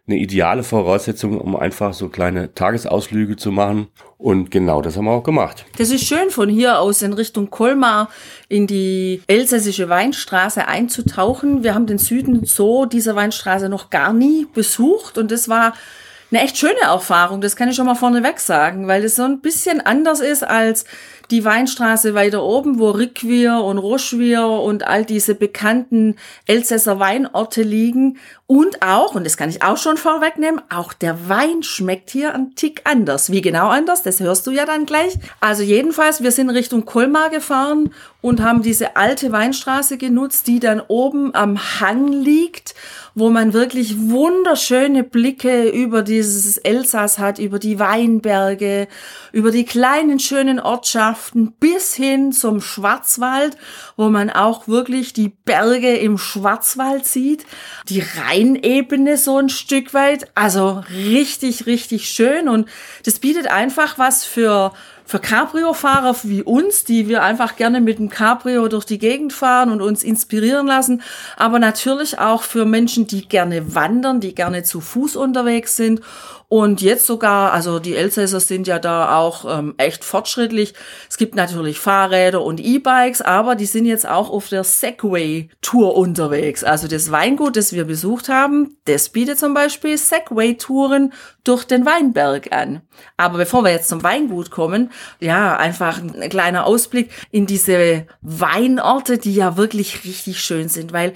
eine 0.07 0.17
ideale 0.17 0.63
Voraussetzung, 0.63 1.39
um 1.39 1.55
einfach 1.55 1.93
so 1.93 2.09
kleine 2.09 2.53
Tagesausflüge 2.53 3.35
zu 3.35 3.51
machen. 3.51 3.87
Und 4.17 4.51
genau 4.51 4.81
das 4.81 4.97
haben 4.97 5.05
wir 5.05 5.11
auch 5.11 5.23
gemacht. 5.23 5.65
Das 5.77 5.89
ist 5.89 6.05
schön, 6.05 6.29
von 6.29 6.49
hier 6.49 6.79
aus 6.79 7.01
in 7.01 7.13
Richtung 7.13 7.49
Colmar 7.49 8.09
in 8.49 8.67
die 8.67 9.21
elsässische 9.27 9.89
Weinstraße 9.89 10.67
einzutauchen. 10.67 11.63
Wir 11.63 11.73
haben 11.73 11.87
den 11.87 11.97
Süden 11.97 12.45
so 12.45 12.85
dieser 12.85 13.15
Weinstraße 13.15 13.69
noch 13.69 13.89
gar 13.89 14.13
nie 14.13 14.47
besucht 14.53 15.17
und 15.17 15.31
das 15.31 15.49
war 15.49 15.73
eine 16.31 16.41
echt 16.41 16.57
schöne 16.57 16.79
Erfahrung, 16.81 17.41
das 17.41 17.55
kann 17.55 17.69
ich 17.69 17.75
schon 17.75 17.85
mal 17.85 17.95
vorneweg 17.95 18.39
sagen, 18.39 18.87
weil 18.87 19.03
es 19.03 19.15
so 19.15 19.23
ein 19.23 19.41
bisschen 19.41 19.81
anders 19.81 20.19
ist 20.21 20.43
als 20.43 20.85
die 21.31 21.45
Weinstraße 21.45 22.13
weiter 22.13 22.43
oben, 22.43 22.77
wo 22.77 22.91
Rickwier 22.91 23.63
und 23.63 23.77
Rochwier 23.77 24.45
und 24.45 24.85
all 24.85 25.05
diese 25.05 25.33
bekannten 25.33 26.15
Elsässer 26.45 26.99
Weinorte 26.99 27.63
liegen. 27.63 28.17
Und 28.47 28.81
auch, 28.81 29.15
und 29.15 29.25
das 29.25 29.37
kann 29.37 29.49
ich 29.49 29.63
auch 29.63 29.77
schon 29.77 29.95
vorwegnehmen, 29.95 30.61
auch 30.69 30.91
der 30.91 31.29
Wein 31.29 31.63
schmeckt 31.63 32.09
hier 32.09 32.35
ein 32.35 32.53
Tick 32.55 32.81
anders. 32.83 33.31
Wie 33.31 33.41
genau 33.41 33.69
anders, 33.69 34.03
das 34.03 34.19
hörst 34.19 34.45
du 34.45 34.51
ja 34.51 34.65
dann 34.65 34.85
gleich. 34.85 35.17
Also 35.39 35.63
jedenfalls, 35.63 36.21
wir 36.21 36.31
sind 36.31 36.49
Richtung 36.49 36.83
Colmar 36.85 37.29
gefahren 37.29 37.93
und 38.19 38.41
haben 38.41 38.61
diese 38.61 38.97
alte 38.97 39.31
Weinstraße 39.31 39.97
genutzt, 39.97 40.47
die 40.47 40.59
dann 40.59 40.81
oben 40.81 41.33
am 41.33 41.79
Hang 41.79 42.11
liegt 42.11 42.75
wo 43.13 43.29
man 43.29 43.53
wirklich 43.53 43.95
wunderschöne 43.97 45.03
Blicke 45.03 45.69
über 45.69 46.01
dieses 46.01 46.57
Elsass 46.57 47.19
hat, 47.19 47.39
über 47.39 47.59
die 47.59 47.77
Weinberge, 47.79 48.87
über 49.33 49.51
die 49.51 49.65
kleinen 49.65 50.19
schönen 50.19 50.59
Ortschaften 50.59 51.20
Landschaften 51.21 51.53
bis 51.59 51.93
hin 51.93 52.31
zum 52.31 52.61
Schwarzwald, 52.61 53.57
wo 53.95 54.09
man 54.09 54.29
auch 54.29 54.67
wirklich 54.67 55.13
die 55.13 55.29
Berge 55.29 55.97
im 55.97 56.17
Schwarzwald 56.17 57.05
sieht, 57.05 57.45
die 57.89 58.01
Rheinebene 58.01 59.17
so 59.17 59.37
ein 59.37 59.49
Stück 59.49 59.93
weit, 59.93 60.27
also 60.35 60.83
richtig, 60.89 61.65
richtig 61.65 62.09
schön. 62.09 62.49
Und 62.49 62.67
das 63.05 63.19
bietet 63.19 63.47
einfach 63.47 63.97
was 63.97 64.25
für 64.25 64.73
für 65.05 65.19
Cabrio-Fahrer 65.19 66.15
wie 66.23 66.43
uns, 66.43 66.83
die 66.83 67.07
wir 67.07 67.23
einfach 67.23 67.55
gerne 67.55 67.81
mit 67.81 67.99
dem 67.99 68.09
Cabrio 68.09 68.67
durch 68.67 68.85
die 68.85 68.99
Gegend 68.99 69.33
fahren 69.33 69.69
und 69.69 69.81
uns 69.81 70.03
inspirieren 70.03 70.67
lassen, 70.67 71.01
aber 71.37 71.59
natürlich 71.59 72.19
auch 72.19 72.43
für 72.43 72.65
Menschen, 72.65 73.07
die 73.07 73.27
gerne 73.27 73.75
wandern, 73.75 74.19
die 74.19 74.35
gerne 74.35 74.63
zu 74.63 74.81
Fuß 74.81 75.15
unterwegs 75.15 75.75
sind 75.75 76.01
und 76.51 76.81
jetzt 76.81 77.05
sogar, 77.05 77.53
also 77.53 77.79
die 77.79 77.95
Elsässer 77.95 78.41
sind 78.41 78.67
ja 78.67 78.77
da 78.77 79.15
auch 79.15 79.45
ähm, 79.47 79.73
echt 79.77 80.03
fortschrittlich. 80.03 80.73
Es 81.09 81.15
gibt 81.15 81.33
natürlich 81.33 81.79
Fahrräder 81.79 82.43
und 82.43 82.59
E-Bikes, 82.59 83.21
aber 83.21 83.55
die 83.55 83.65
sind 83.65 83.85
jetzt 83.85 84.05
auch 84.05 84.29
auf 84.29 84.49
der 84.49 84.65
Segway-Tour 84.65 85.95
unterwegs. 85.95 86.65
Also 86.65 86.89
das 86.89 87.09
Weingut, 87.09 87.55
das 87.55 87.71
wir 87.71 87.85
besucht 87.85 88.27
haben, 88.27 88.75
das 88.83 89.07
bietet 89.07 89.39
zum 89.39 89.53
Beispiel 89.53 89.97
Segway-Touren 89.97 91.13
durch 91.45 91.63
den 91.63 91.85
Weinberg 91.85 92.51
an. 92.51 92.81
Aber 93.15 93.37
bevor 93.37 93.63
wir 93.63 93.71
jetzt 93.71 93.87
zum 93.87 94.03
Weingut 94.03 94.51
kommen, 94.51 94.91
ja, 95.19 95.57
einfach 95.57 96.01
ein 96.01 96.29
kleiner 96.29 96.65
Ausblick 96.65 97.09
in 97.31 97.45
diese 97.45 98.05
Weinorte, 98.21 99.17
die 99.17 99.33
ja 99.33 99.57
wirklich 99.57 100.03
richtig 100.03 100.41
schön 100.41 100.69
sind, 100.69 100.93
weil 100.93 101.13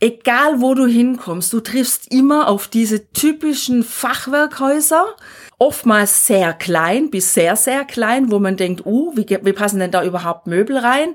egal 0.00 0.60
wo 0.60 0.74
du 0.74 0.86
hinkommst, 0.86 1.52
du 1.52 1.60
triffst 1.60 2.10
immer 2.12 2.48
auf 2.48 2.68
diese 2.68 3.12
typischen 3.12 3.84
Fachwerkhäuser, 3.84 5.14
oftmals 5.58 6.26
sehr 6.26 6.54
klein 6.54 7.10
bis 7.10 7.34
sehr, 7.34 7.54
sehr 7.54 7.84
klein, 7.84 8.30
wo 8.30 8.38
man 8.38 8.56
denkt, 8.56 8.86
uh, 8.86 9.14
wie, 9.14 9.26
wie 9.28 9.52
passen 9.52 9.78
denn 9.78 9.90
da 9.90 10.02
überhaupt 10.02 10.46
Möbel 10.46 10.78
rein? 10.78 11.14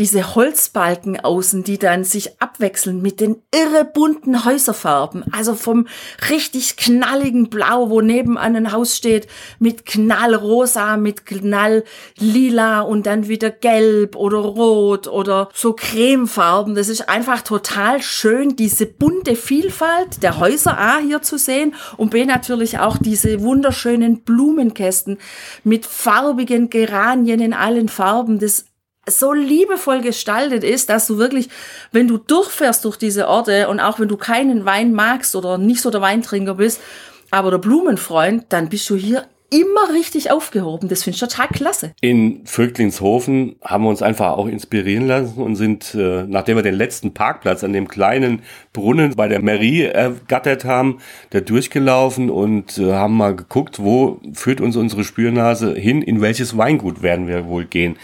Diese 0.00 0.34
Holzbalken 0.34 1.20
außen, 1.20 1.62
die 1.62 1.76
dann 1.76 2.04
sich 2.04 2.40
abwechseln 2.40 3.02
mit 3.02 3.20
den 3.20 3.36
irre 3.54 3.84
bunten 3.84 4.46
Häuserfarben. 4.46 5.26
Also 5.30 5.54
vom 5.54 5.86
richtig 6.30 6.78
knalligen 6.78 7.50
Blau, 7.50 7.90
wo 7.90 8.00
nebenan 8.00 8.56
ein 8.56 8.72
Haus 8.72 8.96
steht, 8.96 9.28
mit 9.58 9.84
knallrosa, 9.84 10.96
mit 10.96 11.26
knalllila 11.26 12.80
und 12.80 13.04
dann 13.04 13.28
wieder 13.28 13.50
gelb 13.50 14.16
oder 14.16 14.38
rot 14.38 15.06
oder 15.06 15.50
so 15.52 15.74
cremefarben. 15.74 16.74
Das 16.74 16.88
ist 16.88 17.10
einfach 17.10 17.42
total 17.42 18.00
schön, 18.00 18.56
diese 18.56 18.86
bunte 18.86 19.36
Vielfalt 19.36 20.22
der 20.22 20.38
Häuser 20.38 20.78
A 20.78 20.96
hier 20.96 21.20
zu 21.20 21.36
sehen 21.36 21.74
und 21.98 22.10
B 22.10 22.24
natürlich 22.24 22.78
auch 22.78 22.96
diese 22.96 23.42
wunderschönen 23.42 24.22
Blumenkästen 24.22 25.18
mit 25.62 25.84
farbigen 25.84 26.70
Geranien 26.70 27.40
in 27.40 27.52
allen 27.52 27.90
Farben. 27.90 28.38
Das 28.38 28.64
so 29.18 29.32
liebevoll 29.32 30.00
gestaltet 30.00 30.64
ist, 30.64 30.88
dass 30.88 31.06
du 31.06 31.18
wirklich, 31.18 31.48
wenn 31.92 32.08
du 32.08 32.18
durchfährst 32.18 32.84
durch 32.84 32.96
diese 32.96 33.28
Orte 33.28 33.68
und 33.68 33.80
auch 33.80 33.98
wenn 33.98 34.08
du 34.08 34.16
keinen 34.16 34.64
Wein 34.64 34.92
magst 34.92 35.34
oder 35.36 35.58
nicht 35.58 35.80
so 35.80 35.90
der 35.90 36.00
Weintrinker 36.00 36.54
bist, 36.54 36.80
aber 37.30 37.50
der 37.50 37.58
Blumenfreund, 37.58 38.46
dann 38.48 38.68
bist 38.68 38.88
du 38.90 38.96
hier 38.96 39.26
immer 39.50 39.92
richtig 39.92 40.30
aufgehoben. 40.30 40.88
Das 40.88 41.02
finde 41.02 41.16
ich 41.16 41.20
total 41.20 41.48
klasse. 41.48 41.92
In 42.00 42.42
Vöglingshofen 42.44 43.56
haben 43.62 43.84
wir 43.84 43.90
uns 43.90 44.02
einfach 44.02 44.32
auch 44.36 44.46
inspirieren 44.46 45.06
lassen 45.06 45.42
und 45.42 45.56
sind, 45.56 45.94
äh, 45.94 46.24
nachdem 46.26 46.56
wir 46.56 46.62
den 46.62 46.74
letzten 46.74 47.12
Parkplatz 47.14 47.64
an 47.64 47.72
dem 47.72 47.88
kleinen 47.88 48.42
Brunnen 48.72 49.14
bei 49.16 49.28
der 49.28 49.42
Mairie 49.42 49.82
ergattert 49.82 50.64
haben, 50.64 50.98
da 51.30 51.40
durchgelaufen 51.40 52.30
und 52.30 52.78
äh, 52.78 52.92
haben 52.92 53.16
mal 53.16 53.34
geguckt, 53.34 53.82
wo 53.82 54.20
führt 54.32 54.60
uns 54.60 54.76
unsere 54.76 55.04
Spürnase 55.04 55.74
hin, 55.74 56.02
in 56.02 56.20
welches 56.20 56.56
Weingut 56.56 57.02
werden 57.02 57.26
wir 57.26 57.46
wohl 57.46 57.64
gehen. 57.64 57.96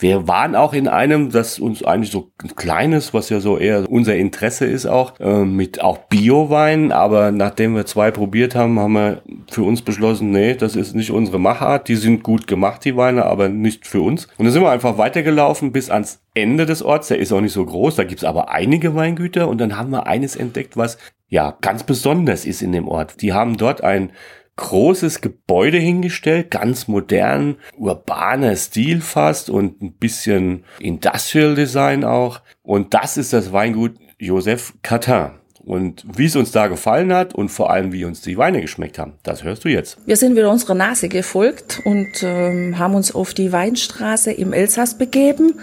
Wir 0.00 0.28
waren 0.28 0.54
auch 0.54 0.74
in 0.74 0.86
einem, 0.86 1.30
das 1.30 1.58
uns 1.58 1.82
eigentlich 1.82 2.12
so 2.12 2.30
ein 2.42 2.54
kleines, 2.54 3.12
was 3.14 3.30
ja 3.30 3.40
so 3.40 3.58
eher 3.58 3.90
unser 3.90 4.14
Interesse 4.14 4.64
ist 4.64 4.86
auch, 4.86 5.18
äh, 5.18 5.44
mit 5.44 5.80
auch 5.80 5.98
Bio-Wein. 5.98 6.92
Aber 6.92 7.32
nachdem 7.32 7.74
wir 7.74 7.84
zwei 7.84 8.12
probiert 8.12 8.54
haben, 8.54 8.78
haben 8.78 8.92
wir 8.92 9.22
für 9.50 9.64
uns 9.64 9.82
beschlossen, 9.82 10.30
nee, 10.30 10.54
das 10.54 10.76
ist 10.76 10.94
nicht 10.94 11.10
unsere 11.10 11.40
Machart. 11.40 11.88
Die 11.88 11.96
sind 11.96 12.22
gut 12.22 12.46
gemacht, 12.46 12.84
die 12.84 12.96
Weine, 12.96 13.24
aber 13.24 13.48
nicht 13.48 13.86
für 13.88 14.00
uns. 14.00 14.26
Und 14.38 14.44
dann 14.44 14.52
sind 14.52 14.62
wir 14.62 14.70
einfach 14.70 14.98
weitergelaufen 14.98 15.72
bis 15.72 15.90
ans 15.90 16.20
Ende 16.34 16.64
des 16.64 16.82
Orts. 16.82 17.08
Der 17.08 17.18
ist 17.18 17.32
auch 17.32 17.40
nicht 17.40 17.52
so 17.52 17.66
groß, 17.66 17.96
da 17.96 18.04
gibt's 18.04 18.24
aber 18.24 18.50
einige 18.50 18.94
Weingüter. 18.94 19.48
Und 19.48 19.58
dann 19.58 19.76
haben 19.76 19.90
wir 19.90 20.06
eines 20.06 20.36
entdeckt, 20.36 20.76
was 20.76 20.96
ja 21.28 21.56
ganz 21.60 21.82
besonders 21.82 22.44
ist 22.44 22.62
in 22.62 22.72
dem 22.72 22.86
Ort. 22.86 23.20
Die 23.20 23.32
haben 23.32 23.56
dort 23.56 23.82
ein 23.82 24.12
großes 24.58 25.22
Gebäude 25.22 25.78
hingestellt, 25.78 26.50
ganz 26.50 26.88
modern, 26.88 27.56
urbaner 27.78 28.56
Stil 28.56 29.00
fast 29.00 29.48
und 29.48 29.80
ein 29.80 29.92
bisschen 29.92 30.64
Industrial 30.80 31.54
Design 31.54 32.04
auch. 32.04 32.40
Und 32.62 32.92
das 32.92 33.16
ist 33.16 33.32
das 33.32 33.52
Weingut 33.52 33.94
Joseph 34.18 34.74
Catin. 34.82 35.30
Und 35.64 36.04
wie 36.16 36.24
es 36.24 36.34
uns 36.34 36.50
da 36.50 36.66
gefallen 36.66 37.12
hat 37.12 37.34
und 37.34 37.50
vor 37.50 37.70
allem 37.70 37.92
wie 37.92 38.04
uns 38.04 38.22
die 38.22 38.38
Weine 38.38 38.62
geschmeckt 38.62 38.98
haben, 38.98 39.14
das 39.22 39.44
hörst 39.44 39.64
du 39.64 39.68
jetzt. 39.68 39.98
Wir 40.06 40.16
sind 40.16 40.34
wieder 40.34 40.50
unserer 40.50 40.74
Nase 40.74 41.08
gefolgt 41.08 41.82
und 41.84 42.22
ähm, 42.22 42.78
haben 42.78 42.94
uns 42.94 43.14
auf 43.14 43.34
die 43.34 43.52
Weinstraße 43.52 44.32
im 44.32 44.54
Elsass 44.54 44.96
begeben 44.96 45.60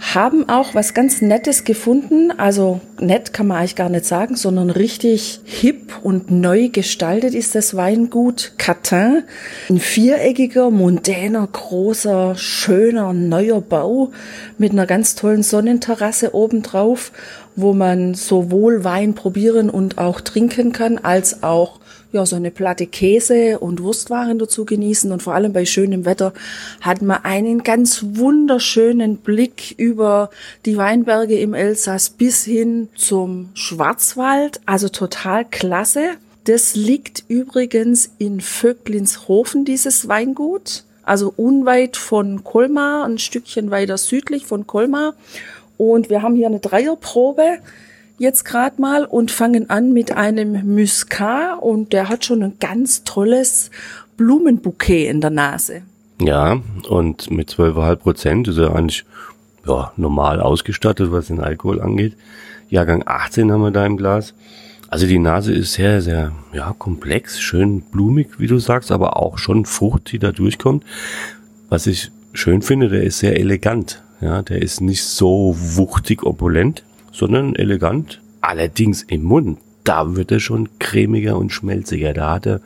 haben 0.00 0.48
auch 0.48 0.74
was 0.74 0.94
ganz 0.94 1.22
Nettes 1.22 1.64
gefunden. 1.64 2.32
Also 2.36 2.80
nett 3.00 3.32
kann 3.32 3.46
man 3.46 3.58
eigentlich 3.58 3.76
gar 3.76 3.88
nicht 3.88 4.04
sagen, 4.04 4.36
sondern 4.36 4.70
richtig 4.70 5.40
hip 5.44 5.92
und 6.02 6.30
neu 6.30 6.68
gestaltet 6.68 7.34
ist 7.34 7.54
das 7.54 7.76
Weingut 7.76 8.52
Catin. 8.58 9.24
Ein 9.68 9.78
viereckiger, 9.78 10.70
mondäner, 10.70 11.46
großer, 11.50 12.36
schöner, 12.36 13.12
neuer 13.12 13.60
Bau 13.60 14.12
mit 14.58 14.72
einer 14.72 14.86
ganz 14.86 15.14
tollen 15.14 15.42
Sonnenterrasse 15.42 16.34
obendrauf, 16.34 17.12
wo 17.56 17.72
man 17.72 18.14
sowohl 18.14 18.84
Wein 18.84 19.14
probieren 19.14 19.70
und 19.70 19.98
auch 19.98 20.20
trinken 20.20 20.72
kann, 20.72 20.98
als 20.98 21.42
auch 21.42 21.80
ja, 22.14 22.24
so 22.24 22.36
eine 22.36 22.52
Platte 22.52 22.86
Käse 22.86 23.58
und 23.58 23.82
Wurstwaren 23.82 24.38
dazu 24.38 24.64
genießen. 24.64 25.10
Und 25.10 25.22
vor 25.22 25.34
allem 25.34 25.52
bei 25.52 25.66
schönem 25.66 26.04
Wetter 26.04 26.32
hat 26.80 27.02
man 27.02 27.24
einen 27.24 27.64
ganz 27.64 28.04
wunderschönen 28.12 29.16
Blick 29.16 29.74
über 29.78 30.30
die 30.64 30.76
Weinberge 30.76 31.38
im 31.38 31.54
Elsass 31.54 32.10
bis 32.10 32.44
hin 32.44 32.88
zum 32.94 33.50
Schwarzwald. 33.54 34.60
Also 34.64 34.88
total 34.88 35.44
klasse. 35.44 36.10
Das 36.44 36.76
liegt 36.76 37.24
übrigens 37.26 38.10
in 38.18 38.40
Vöglinshofen, 38.40 39.64
dieses 39.64 40.06
Weingut. 40.06 40.84
Also 41.02 41.34
unweit 41.36 41.96
von 41.96 42.44
Colmar, 42.44 43.06
ein 43.06 43.18
Stückchen 43.18 43.72
weiter 43.72 43.98
südlich 43.98 44.46
von 44.46 44.66
Colmar. 44.68 45.14
Und 45.76 46.10
wir 46.10 46.22
haben 46.22 46.34
hier 46.34 46.46
eine 46.46 46.60
Dreierprobe 46.60 47.58
jetzt 48.18 48.44
gerade 48.44 48.80
mal 48.80 49.04
und 49.04 49.30
fangen 49.30 49.70
an 49.70 49.92
mit 49.92 50.16
einem 50.16 50.74
Muscat 50.74 51.60
und 51.60 51.92
der 51.92 52.08
hat 52.08 52.24
schon 52.24 52.42
ein 52.42 52.54
ganz 52.60 53.04
tolles 53.04 53.70
Blumenbouquet 54.16 55.08
in 55.08 55.20
der 55.20 55.30
Nase. 55.30 55.82
Ja, 56.20 56.60
und 56.88 57.30
mit 57.30 57.50
12,5 57.50 57.96
Prozent 57.96 58.48
ist 58.48 58.58
er 58.58 58.74
eigentlich 58.74 59.04
ja, 59.66 59.92
normal 59.96 60.40
ausgestattet, 60.40 61.10
was 61.10 61.26
den 61.26 61.40
Alkohol 61.40 61.80
angeht. 61.80 62.16
Jahrgang 62.70 63.02
18 63.04 63.50
haben 63.50 63.62
wir 63.62 63.70
da 63.72 63.84
im 63.84 63.96
Glas. 63.96 64.34
Also 64.88 65.06
die 65.06 65.18
Nase 65.18 65.52
ist 65.52 65.72
sehr, 65.72 66.00
sehr 66.00 66.32
ja, 66.52 66.72
komplex, 66.78 67.40
schön 67.40 67.80
blumig, 67.80 68.38
wie 68.38 68.46
du 68.46 68.60
sagst, 68.60 68.92
aber 68.92 69.16
auch 69.16 69.38
schon 69.38 69.64
Frucht, 69.64 70.12
die 70.12 70.20
da 70.20 70.30
durchkommt. 70.30 70.84
Was 71.68 71.88
ich 71.88 72.12
schön 72.32 72.62
finde, 72.62 72.88
der 72.88 73.02
ist 73.02 73.18
sehr 73.18 73.38
elegant. 73.38 74.03
Ja, 74.20 74.42
der 74.42 74.62
ist 74.62 74.80
nicht 74.80 75.04
so 75.04 75.54
wuchtig 75.58 76.22
opulent, 76.22 76.82
sondern 77.12 77.54
elegant. 77.56 78.20
Allerdings 78.40 79.02
im 79.02 79.22
Mund, 79.22 79.58
da 79.84 80.16
wird 80.16 80.32
er 80.32 80.40
schon 80.40 80.68
cremiger 80.78 81.36
und 81.36 81.52
schmelziger. 81.52 82.14
Da 82.14 82.34
hat 82.34 82.46
er 82.46 82.60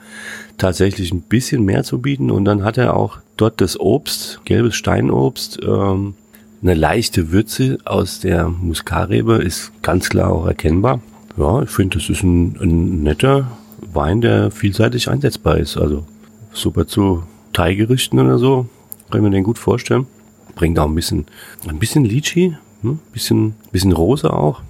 tatsächlich 0.56 1.12
ein 1.12 1.22
bisschen 1.22 1.64
mehr 1.64 1.84
zu 1.84 2.00
bieten 2.00 2.30
und 2.30 2.44
dann 2.44 2.64
hat 2.64 2.78
er 2.78 2.96
auch 2.96 3.18
dort 3.36 3.60
das 3.60 3.78
Obst, 3.78 4.40
gelbes 4.44 4.74
Steinobst, 4.76 5.60
ähm, 5.62 6.14
eine 6.60 6.74
leichte 6.74 7.30
Würze 7.30 7.78
aus 7.84 8.20
der 8.20 8.48
Muskarebe 8.48 9.36
ist 9.36 9.70
ganz 9.82 10.08
klar 10.08 10.32
auch 10.32 10.46
erkennbar. 10.46 11.00
Ja, 11.36 11.62
ich 11.62 11.70
finde, 11.70 11.98
das 11.98 12.10
ist 12.10 12.24
ein, 12.24 12.56
ein 12.60 13.02
netter 13.04 13.46
Wein, 13.92 14.20
der 14.20 14.50
vielseitig 14.50 15.08
einsetzbar 15.08 15.58
ist. 15.58 15.76
Also 15.76 16.04
super 16.52 16.88
zu 16.88 17.22
Thai-Gerichten 17.52 18.18
oder 18.18 18.38
so. 18.38 18.66
Kann 19.10 19.20
ich 19.20 19.24
mir 19.24 19.30
den 19.30 19.44
gut 19.44 19.58
vorstellen. 19.58 20.06
Bringt 20.58 20.76
auch 20.80 20.88
ein 20.88 20.94
bisschen, 20.96 21.26
ein 21.68 21.78
bisschen 21.78 22.04
Litchi, 22.04 22.56
hm? 22.82 22.98
Bisschen, 23.12 23.54
bisschen 23.70 23.92
rosa 23.92 24.30
auch. 24.30 24.60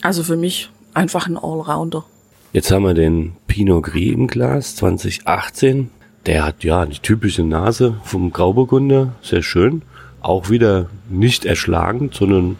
Also 0.00 0.22
für 0.22 0.36
mich 0.36 0.70
einfach 0.94 1.26
ein 1.26 1.36
Allrounder. 1.36 2.04
Jetzt 2.52 2.70
haben 2.70 2.84
wir 2.84 2.94
den 2.94 3.32
Pinot 3.48 3.82
Gris 3.82 4.12
im 4.12 4.28
Glas 4.28 4.76
2018. 4.76 5.90
Der 6.26 6.44
hat 6.44 6.62
ja 6.62 6.86
die 6.86 7.00
typische 7.00 7.42
Nase 7.42 7.96
vom 8.04 8.32
Grauburgunder, 8.32 9.16
sehr 9.22 9.42
schön. 9.42 9.82
Auch 10.20 10.50
wieder 10.50 10.88
nicht 11.10 11.44
erschlagend, 11.44 12.14
sondern 12.14 12.56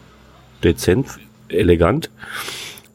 dezent, 0.61 1.07
elegant. 1.47 2.09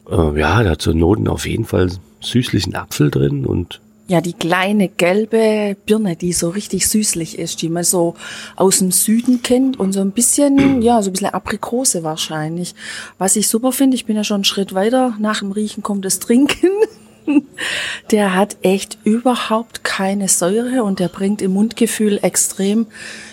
Äh, 0.07 0.39
ja, 0.39 0.61
da 0.61 0.69
hat 0.69 0.81
so 0.83 0.93
Noten 0.93 1.27
auf 1.27 1.47
jeden 1.47 1.65
Fall 1.65 1.89
süßlichen 2.19 2.75
Apfel 2.75 3.09
drin 3.09 3.47
und 3.47 3.81
Ja, 4.11 4.19
die 4.19 4.33
kleine 4.33 4.89
gelbe 4.89 5.77
Birne, 5.85 6.17
die 6.17 6.33
so 6.33 6.49
richtig 6.49 6.89
süßlich 6.89 7.39
ist, 7.39 7.61
die 7.61 7.69
man 7.69 7.85
so 7.85 8.15
aus 8.57 8.79
dem 8.79 8.91
Süden 8.91 9.41
kennt 9.41 9.79
und 9.79 9.93
so 9.93 10.01
ein 10.01 10.11
bisschen, 10.11 10.81
ja, 10.81 11.01
so 11.01 11.09
ein 11.09 11.13
bisschen 11.13 11.29
Aprikose 11.29 12.03
wahrscheinlich. 12.03 12.75
Was 13.17 13.37
ich 13.37 13.47
super 13.47 13.71
finde, 13.71 13.95
ich 13.95 14.05
bin 14.05 14.17
ja 14.17 14.25
schon 14.25 14.35
einen 14.35 14.43
Schritt 14.43 14.73
weiter, 14.73 15.15
nach 15.17 15.39
dem 15.39 15.53
Riechen 15.53 15.81
kommt 15.81 16.03
das 16.03 16.19
Trinken. 16.19 16.67
Der 18.11 18.35
hat 18.35 18.57
echt 18.63 18.97
überhaupt 19.05 19.85
keine 19.85 20.27
Säure 20.27 20.83
und 20.83 20.99
der 20.99 21.07
bringt 21.07 21.41
im 21.41 21.53
Mundgefühl 21.53 22.19
extrem 22.21 22.87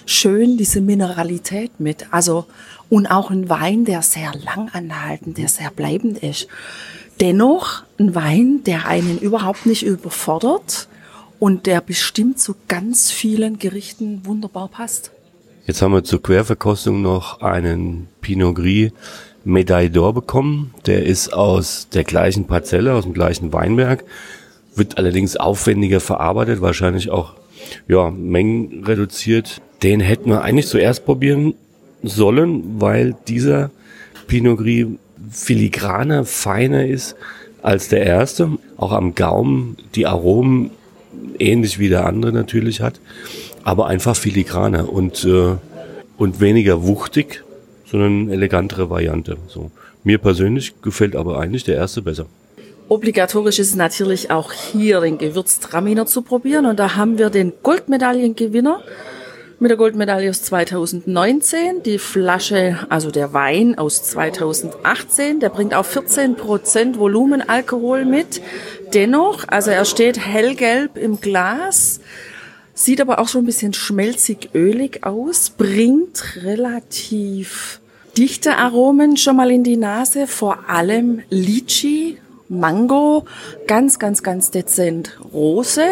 schön 0.07 0.59
diese 0.59 0.81
Mineralität 0.81 1.81
mit. 1.81 2.07
Also, 2.13 2.45
und 2.89 3.09
auch 3.09 3.31
ein 3.31 3.49
Wein, 3.49 3.85
der 3.85 4.03
sehr 4.03 4.33
lang 4.45 4.69
anhalten, 4.73 5.35
der 5.35 5.49
sehr 5.49 5.71
bleibend 5.71 6.19
ist. 6.19 6.47
Dennoch 7.21 7.83
ein 7.99 8.15
Wein, 8.15 8.61
der 8.65 8.87
einen 8.87 9.19
überhaupt 9.19 9.67
nicht 9.67 9.85
überfordert 9.85 10.89
und 11.41 11.67
der 11.67 11.81
bestimmt 11.81 12.39
zu 12.39 12.55
ganz 12.69 13.11
vielen 13.11 13.59
Gerichten 13.59 14.23
wunderbar 14.25 14.69
passt. 14.69 15.11
Jetzt 15.67 15.83
haben 15.83 15.93
wir 15.93 16.05
zur 16.05 16.23
Querverkostung 16.23 17.03
noch 17.03 17.41
einen 17.41 18.09
Pinot 18.21 18.55
Gris 18.55 18.93
Medaille 19.45 19.91
d'Or 19.91 20.13
bekommen. 20.13 20.75
Der 20.87 21.05
ist 21.05 21.33
aus 21.33 21.89
der 21.93 22.05
gleichen 22.05 22.47
Parzelle, 22.47 22.95
aus 22.95 23.05
dem 23.05 23.15
gleichen 23.15 23.53
Weinberg, 23.53 24.05
wird 24.75 24.99
allerdings 24.99 25.37
aufwendiger 25.37 26.01
verarbeitet, 26.01 26.61
wahrscheinlich 26.61 27.11
auch 27.11 27.35
ja, 27.89 28.11
Mengen 28.11 28.85
reduziert. 28.85 29.61
Den 29.83 30.01
hätten 30.01 30.31
wir 30.31 30.43
eigentlich 30.43 30.67
zuerst 30.69 31.05
probieren 31.05 31.55
sollen, 32.03 32.81
weil 32.81 33.17
dieser 33.27 33.71
Pinot 34.27 34.59
Gris 34.59 34.87
filigraner, 35.31 36.25
feiner 36.25 36.87
ist 36.87 37.17
als 37.63 37.89
der 37.89 38.05
erste. 38.05 38.51
Auch 38.77 38.93
am 38.93 39.15
Gaumen 39.15 39.77
die 39.95 40.07
Aromen 40.07 40.71
ähnlich 41.39 41.79
wie 41.79 41.89
der 41.89 42.07
andere 42.07 42.33
natürlich 42.33 42.81
hat, 42.81 43.01
aber 43.65 43.87
einfach 43.87 44.17
filigraner 44.17 44.93
und, 44.93 45.25
äh, 45.25 45.57
und 46.17 46.41
weniger 46.41 46.87
wuchtig, 46.87 47.43
sondern 47.87 48.31
elegantere 48.31 48.91
Variante. 48.91 49.37
So. 49.49 49.71
Mir 50.05 50.19
persönlich 50.19 50.81
gefällt 50.83 51.17
aber 51.17 51.41
eigentlich 51.41 51.65
der 51.65 51.77
erste 51.77 52.03
besser. 52.03 52.27
Obligatorisch 52.89 53.59
ist 53.59 53.77
natürlich 53.77 54.31
auch 54.31 54.53
hier 54.53 55.01
den 55.01 55.19
Gewürztraminer 55.19 56.07
zu 56.07 56.23
probieren 56.23 56.65
und 56.65 56.79
da 56.79 56.97
haben 56.97 57.19
wir 57.19 57.29
den 57.29 57.53
Goldmedaillengewinner 57.63 58.81
mit 59.61 59.71
der 59.71 59.77
Goldmedaille 59.77 60.31
aus 60.31 60.43
2019, 60.43 61.83
die 61.83 61.99
Flasche, 61.99 62.87
also 62.91 63.11
der 63.11 63.33
Wein 63.33 63.77
aus 63.77 64.05
2018, 64.05 65.41
der 65.41 65.49
bringt 65.49 65.75
auch 65.75 65.85
14 65.85 66.37
Prozent 66.37 66.99
Volumenalkohol 66.99 68.05
mit. 68.05 68.41
Dennoch, 68.95 69.45
also 69.49 69.71
er 69.71 69.85
steht 69.85 70.19
hellgelb 70.19 70.97
im 70.97 71.21
Glas, 71.21 72.01
sieht 72.73 73.01
aber 73.01 73.19
auch 73.19 73.27
schon 73.27 73.43
ein 73.43 73.47
bisschen 73.47 73.73
schmelzig 73.73 74.51
ölig 74.55 75.05
aus, 75.05 75.51
bringt 75.51 76.37
relativ 76.45 77.81
dichte 78.17 78.57
Aromen 78.57 79.17
schon 79.17 79.37
mal 79.37 79.51
in 79.51 79.65
die 79.65 79.77
Nase, 79.77 80.29
vor 80.29 80.69
allem 80.69 81.23
Litchi, 81.31 82.19
Mango, 82.49 83.27
ganz, 83.67 83.99
ganz, 83.99 84.23
ganz 84.23 84.51
dezent 84.51 85.19
Rose 85.33 85.85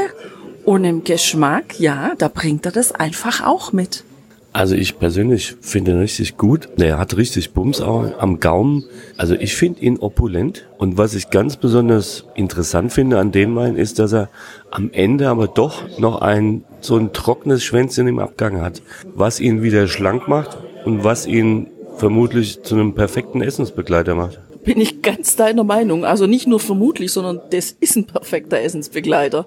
und 0.67 0.85
im 0.85 1.05
Geschmack, 1.05 1.79
ja, 1.79 2.15
da 2.19 2.29
bringt 2.29 2.67
er 2.67 2.73
das 2.73 2.93
einfach 2.93 3.47
auch 3.47 3.73
mit. 3.73 4.05
Also 4.53 4.75
ich 4.75 4.99
persönlich 4.99 5.55
finde 5.61 5.93
ihn 5.93 5.99
richtig 5.99 6.37
gut. 6.39 6.69
Der 6.77 6.99
hat 6.99 7.17
richtig 7.17 7.53
Bums 7.53 7.81
auch 7.81 8.19
am 8.19 8.41
Gaumen. 8.41 8.85
Also 9.17 9.35
ich 9.35 9.55
finde 9.55 9.83
ihn 9.83 9.99
opulent. 9.99 10.67
Und 10.79 10.99
was 10.99 11.15
ich 11.15 11.31
ganz 11.31 11.57
besonders 11.57 12.25
interessant 12.35 12.93
finde 12.93 13.19
an 13.19 13.33
dem 13.33 13.55
Wein 13.55 13.77
ist, 13.77 13.99
dass 13.99 14.13
er 14.13 14.29
am 14.71 14.91
Ende 14.93 15.29
aber 15.29 15.47
doch 15.47 15.99
noch 15.99 16.21
ein 16.21 16.65
so 16.81 16.97
ein 16.97 17.13
trockenes 17.13 17.63
Schwänzchen 17.63 18.09
im 18.09 18.19
Abgang 18.19 18.61
hat, 18.61 18.83
was 19.15 19.41
ihn 19.41 19.63
wieder 19.63 19.87
schlank 19.89 20.27
macht 20.27 20.57
und 20.85 21.05
was 21.05 21.27
ihn 21.27 21.69
vermutlich 21.97 22.63
zu 22.63 22.75
einem 22.75 22.95
perfekten 22.95 23.43
Essensbegleiter 23.43 24.15
macht. 24.15 24.41
Bin 24.65 24.81
ich 24.81 25.03
ganz 25.03 25.37
deiner 25.37 25.65
Meinung. 25.65 26.05
Also 26.05 26.27
nicht 26.27 26.49
nur 26.49 26.61
vermutlich, 26.61 27.13
sondern 27.13 27.41
das 27.51 27.71
ist 27.79 27.97
ein 27.97 28.07
perfekter 28.07 28.61
Essensbegleiter. 28.61 29.47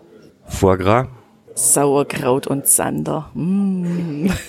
Foie 0.50 0.78
Gras. 0.78 1.08
Sauerkraut 1.56 2.48
und 2.48 2.68
Sander. 2.68 3.30
Mm. 3.34 4.30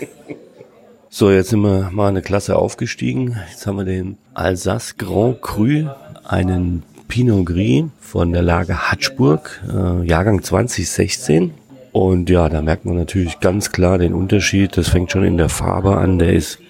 So, 1.13 1.33
jetzt 1.33 1.51
sind 1.51 1.63
wir 1.63 1.91
mal 1.91 2.07
eine 2.07 2.23
Klasse 2.23 2.55
aufgestiegen. 2.55 3.37
Jetzt 3.51 3.67
haben 3.67 3.79
wir 3.79 3.85
den 3.85 4.17
Alsace 4.33 4.97
Grand 4.97 5.43
Cru, 5.43 5.89
einen 6.23 6.85
Pinot 7.09 7.47
Gris 7.47 7.87
von 7.99 8.33
der 8.33 8.43
Lage 8.43 8.89
Hatschburg, 8.93 9.61
äh, 9.69 10.07
Jahrgang 10.07 10.41
2016. 10.41 11.53
Und 11.91 12.31
ja, 12.31 12.49
da 12.49 12.63
merkt 12.63 12.85
man 12.85 12.95
natürlich 12.95 13.41
ganz 13.41 13.73
klar 13.73 13.99
den 13.99 14.15
Unterschied. 14.15 14.77
Das 14.77 14.89
fängt 14.89 15.11
schon 15.11 15.25
in 15.25 15.37
der 15.37 15.49
Farbe 15.49 15.97
an. 15.97 16.21
Der 16.21 16.33
ist 16.33 16.61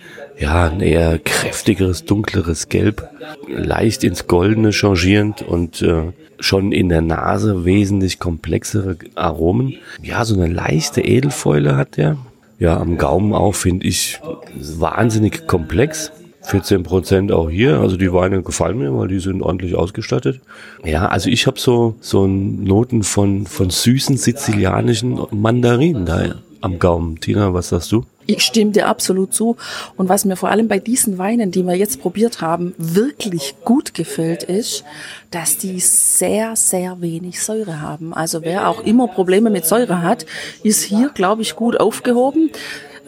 ja 0.41 0.69
ein 0.69 0.81
eher 0.81 1.19
kräftigeres, 1.19 2.05
dunkleres 2.05 2.69
Gelb, 2.69 3.09
leicht 3.47 4.03
ins 4.03 4.27
Goldene 4.27 4.73
changierend 4.73 5.43
und 5.43 5.83
äh, 5.83 6.13
schon 6.41 6.73
in 6.73 6.89
der 6.89 7.03
Nase 7.03 7.65
wesentlich 7.65 8.19
komplexere 8.19 8.97
Aromen. 9.15 9.75
Ja, 10.03 10.25
so 10.25 10.35
eine 10.35 10.53
leichte 10.53 11.03
Edelfäule 11.03 11.77
hat 11.77 11.97
der. 11.99 12.17
Ja, 12.59 12.79
am 12.79 12.99
Gaumen 12.99 13.33
auch 13.33 13.55
finde 13.55 13.87
ich 13.87 14.21
wahnsinnig 14.55 15.47
komplex. 15.47 16.13
14 16.43 16.83
Prozent 16.83 17.33
auch 17.33 17.51
hier. 17.51 17.81
Also 17.81 17.99
die 17.99 18.13
Weine 18.13 18.43
gefallen 18.43 18.79
mir, 18.79 18.97
weil 18.97 19.09
die 19.09 19.21
sind 19.21 19.43
ordentlich 19.43 19.75
ausgestattet. 19.75 20.41
Ja, 20.85 21.07
also 21.07 21.29
ich 21.29 21.47
habe 21.47 21.61
so 21.61 21.97
so 22.01 22.27
Noten 22.27 23.03
von 23.03 23.47
von 23.47 23.69
süßen 23.69 24.17
sizilianischen 24.17 25.21
Mandarinen 25.31 26.07
da 26.07 26.35
am 26.63 26.79
Gaumen. 26.79 27.21
Tina, 27.21 27.53
was 27.53 27.69
sagst 27.69 27.93
du? 27.93 28.05
Ich 28.31 28.43
stimme 28.43 28.71
dir 28.71 28.87
absolut 28.87 29.35
zu. 29.35 29.57
Und 29.97 30.09
was 30.09 30.25
mir 30.25 30.37
vor 30.37 30.51
allem 30.51 30.69
bei 30.69 30.79
diesen 30.79 31.19
Weinen, 31.19 31.51
die 31.51 31.65
wir 31.65 31.75
jetzt 31.75 32.01
probiert 32.01 32.41
haben, 32.41 32.75
wirklich 32.79 33.57
gut 33.65 33.93
gefällt, 33.93 34.45
ist, 34.45 34.85
dass 35.33 35.59
die 35.59 35.81
sehr, 35.81 36.55
sehr 36.55 37.01
wenig 37.01 37.43
Säure 37.43 37.81
haben. 37.81 38.15
Also 38.15 38.43
wer 38.43 38.69
auch 38.69 38.85
immer 38.85 39.09
Probleme 39.09 39.51
mit 39.51 39.67
Säure 39.67 40.03
hat, 40.03 40.27
ist 40.63 40.83
hier, 40.83 41.11
glaube 41.13 41.43
ich, 41.43 41.57
gut 41.57 41.81
aufgehoben. 41.81 42.51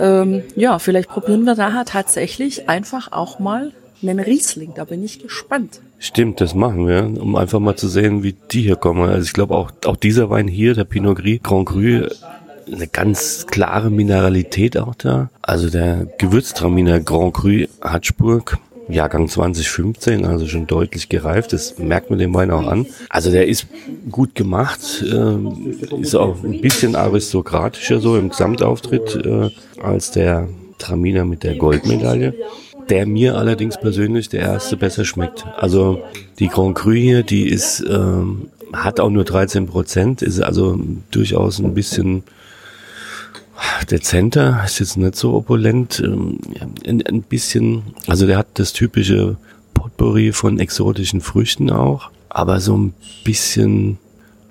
Ähm, 0.00 0.42
ja, 0.56 0.80
vielleicht 0.80 1.08
probieren 1.08 1.44
wir 1.44 1.54
daher 1.54 1.84
tatsächlich 1.84 2.68
einfach 2.68 3.12
auch 3.12 3.38
mal 3.38 3.72
einen 4.02 4.18
Riesling. 4.18 4.72
Da 4.74 4.84
bin 4.84 5.04
ich 5.04 5.20
gespannt. 5.20 5.80
Stimmt, 6.00 6.40
das 6.40 6.54
machen 6.54 6.88
wir, 6.88 7.04
um 7.04 7.36
einfach 7.36 7.60
mal 7.60 7.76
zu 7.76 7.86
sehen, 7.86 8.24
wie 8.24 8.34
die 8.50 8.62
hier 8.62 8.74
kommen. 8.74 9.08
Also 9.08 9.22
ich 9.22 9.32
glaube 9.32 9.54
auch, 9.54 9.70
auch 9.84 9.96
dieser 9.96 10.30
Wein 10.30 10.48
hier, 10.48 10.74
der 10.74 10.82
Pinot 10.84 11.18
Gris 11.18 11.38
Grand 11.40 11.68
Cru, 11.68 12.08
eine 12.66 12.86
ganz 12.86 13.46
klare 13.46 13.90
Mineralität 13.90 14.76
auch 14.76 14.94
da. 14.94 15.30
Also 15.40 15.70
der 15.70 16.06
Gewürztraminer 16.18 17.00
Grand 17.00 17.34
Cru 17.34 17.66
Hatschburg, 17.80 18.58
Jahrgang 18.88 19.28
2015, 19.28 20.24
also 20.24 20.46
schon 20.46 20.66
deutlich 20.66 21.08
gereift. 21.08 21.52
Das 21.52 21.78
merkt 21.78 22.10
man 22.10 22.18
dem 22.18 22.34
Wein 22.34 22.50
auch 22.50 22.66
an. 22.66 22.86
Also 23.08 23.30
der 23.30 23.46
ist 23.48 23.66
gut 24.10 24.34
gemacht, 24.34 24.80
äh, 25.02 26.00
ist 26.00 26.14
auch 26.14 26.42
ein 26.42 26.60
bisschen 26.60 26.96
aristokratischer 26.96 28.00
so 28.00 28.16
im 28.16 28.30
Gesamtauftritt 28.30 29.16
äh, 29.24 29.50
als 29.82 30.10
der 30.10 30.48
Traminer 30.78 31.24
mit 31.24 31.42
der 31.42 31.56
Goldmedaille. 31.56 32.34
Der 32.88 33.06
mir 33.06 33.36
allerdings 33.36 33.78
persönlich 33.78 34.28
der 34.28 34.40
erste 34.40 34.76
besser 34.76 35.04
schmeckt. 35.04 35.46
Also 35.56 36.02
die 36.40 36.48
Grand 36.48 36.74
Cru 36.74 36.90
hier, 36.92 37.22
die 37.22 37.48
ist 37.48 37.84
ähm, 37.88 38.48
hat 38.72 39.00
auch 39.00 39.10
nur 39.10 39.24
13 39.24 39.66
Prozent, 39.66 40.22
ist 40.22 40.40
also 40.40 40.78
durchaus 41.10 41.58
ein 41.58 41.74
bisschen 41.74 42.24
dezenter, 43.90 44.62
ist 44.64 44.80
jetzt 44.80 44.96
nicht 44.96 45.16
so 45.16 45.34
opulent, 45.34 46.02
ähm, 46.04 46.38
ein, 46.86 47.02
ein 47.06 47.22
bisschen, 47.22 47.82
also 48.06 48.26
der 48.26 48.38
hat 48.38 48.48
das 48.54 48.72
typische 48.72 49.36
Potpourri 49.74 50.32
von 50.32 50.58
exotischen 50.58 51.20
Früchten 51.20 51.70
auch, 51.70 52.10
aber 52.28 52.60
so 52.60 52.76
ein 52.76 52.94
bisschen 53.24 53.98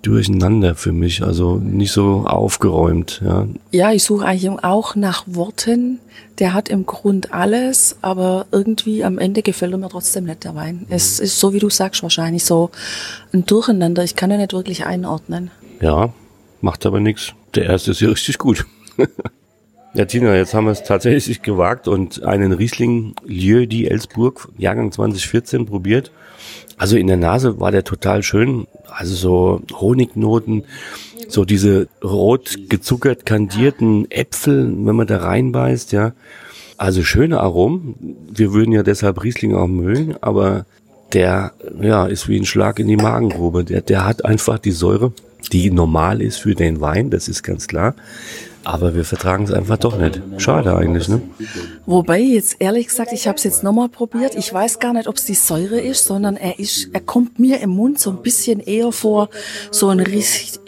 durcheinander 0.01 0.75
für 0.75 0.91
mich, 0.91 1.23
also 1.23 1.57
nicht 1.57 1.91
so 1.91 2.23
aufgeräumt. 2.25 3.21
Ja, 3.23 3.47
ja 3.71 3.91
ich 3.91 4.03
suche 4.03 4.25
eigentlich 4.25 4.49
auch 4.63 4.95
nach 4.95 5.23
Worten. 5.27 5.99
Der 6.39 6.53
hat 6.53 6.69
im 6.69 6.85
Grund 6.85 7.33
alles, 7.33 7.97
aber 8.01 8.47
irgendwie 8.51 9.03
am 9.03 9.19
Ende 9.19 9.43
gefällt 9.43 9.73
er 9.73 9.77
mir 9.77 9.89
trotzdem 9.89 10.25
nicht 10.25 10.43
der 10.43 10.55
Wein. 10.55 10.87
Es 10.89 11.19
ist 11.19 11.39
so, 11.39 11.53
wie 11.53 11.59
du 11.59 11.69
sagst, 11.69 12.01
wahrscheinlich 12.01 12.43
so 12.45 12.71
ein 13.31 13.45
Durcheinander. 13.45 14.03
Ich 14.03 14.15
kann 14.15 14.31
ihn 14.31 14.37
nicht 14.37 14.53
wirklich 14.53 14.85
einordnen. 14.85 15.51
Ja, 15.81 16.11
macht 16.61 16.85
aber 16.85 16.99
nichts. 16.99 17.33
Der 17.53 17.65
erste 17.65 17.91
ist 17.91 18.01
ja 18.01 18.09
richtig 18.09 18.39
gut. 18.39 18.65
Ja, 19.93 20.05
Tina, 20.05 20.33
jetzt 20.37 20.53
haben 20.53 20.65
wir 20.65 20.71
es 20.71 20.83
tatsächlich 20.83 21.41
gewagt 21.41 21.89
und 21.89 22.23
einen 22.23 22.53
Riesling 22.53 23.13
Lieu 23.25 23.65
di 23.65 23.87
Elsburg, 23.87 24.47
Jahrgang 24.57 24.93
2014, 24.93 25.65
probiert. 25.65 26.11
Also 26.77 26.95
in 26.95 27.07
der 27.07 27.17
Nase 27.17 27.59
war 27.59 27.71
der 27.71 27.83
total 27.83 28.23
schön. 28.23 28.67
Also 28.87 29.15
so 29.15 29.61
Honignoten, 29.73 30.63
so 31.27 31.43
diese 31.43 31.89
rot 32.01 32.55
gezuckert 32.69 33.25
kandierten 33.25 34.09
Äpfel, 34.09 34.65
wenn 34.67 34.95
man 34.95 35.07
da 35.07 35.17
reinbeißt, 35.17 35.91
ja. 35.91 36.13
Also 36.77 37.03
schöne 37.03 37.41
Aromen. 37.41 37.95
Wir 38.31 38.53
würden 38.53 38.71
ja 38.71 38.83
deshalb 38.83 39.21
Riesling 39.21 39.53
auch 39.55 39.67
mögen, 39.67 40.15
aber 40.21 40.65
der, 41.11 41.51
ja, 41.81 42.05
ist 42.05 42.29
wie 42.29 42.37
ein 42.37 42.45
Schlag 42.45 42.79
in 42.79 42.87
die 42.87 42.95
Magengrube. 42.95 43.65
Der, 43.65 43.81
der 43.81 44.05
hat 44.05 44.23
einfach 44.23 44.57
die 44.57 44.71
Säure 44.71 45.11
die 45.51 45.71
normal 45.71 46.21
ist 46.21 46.37
für 46.37 46.55
den 46.55 46.81
Wein, 46.81 47.09
das 47.09 47.27
ist 47.27 47.43
ganz 47.43 47.67
klar. 47.67 47.95
Aber 48.63 48.93
wir 48.95 49.05
vertragen 49.05 49.45
es 49.45 49.51
einfach 49.51 49.77
doch 49.77 49.97
nicht. 49.97 50.21
Schade 50.37 50.75
eigentlich, 50.75 51.07
ne? 51.07 51.21
Wobei, 51.85 52.19
jetzt 52.19 52.57
ehrlich 52.59 52.87
gesagt, 52.87 53.11
ich 53.11 53.27
habe 53.27 53.37
es 53.37 53.43
jetzt 53.43 53.63
nochmal 53.63 53.89
probiert. 53.89 54.35
Ich 54.35 54.53
weiß 54.53 54.79
gar 54.79 54.93
nicht, 54.93 55.07
ob 55.07 55.15
es 55.15 55.25
die 55.25 55.33
Säure 55.33 55.79
ist, 55.79 56.05
sondern 56.05 56.37
er 56.37 56.59
ist, 56.59 56.89
er 56.93 57.01
kommt 57.01 57.39
mir 57.39 57.59
im 57.61 57.71
Mund 57.71 57.99
so 57.99 58.11
ein 58.11 58.21
bisschen 58.21 58.59
eher 58.59 58.91
vor, 58.91 59.29
so 59.71 59.89
in, 59.89 59.99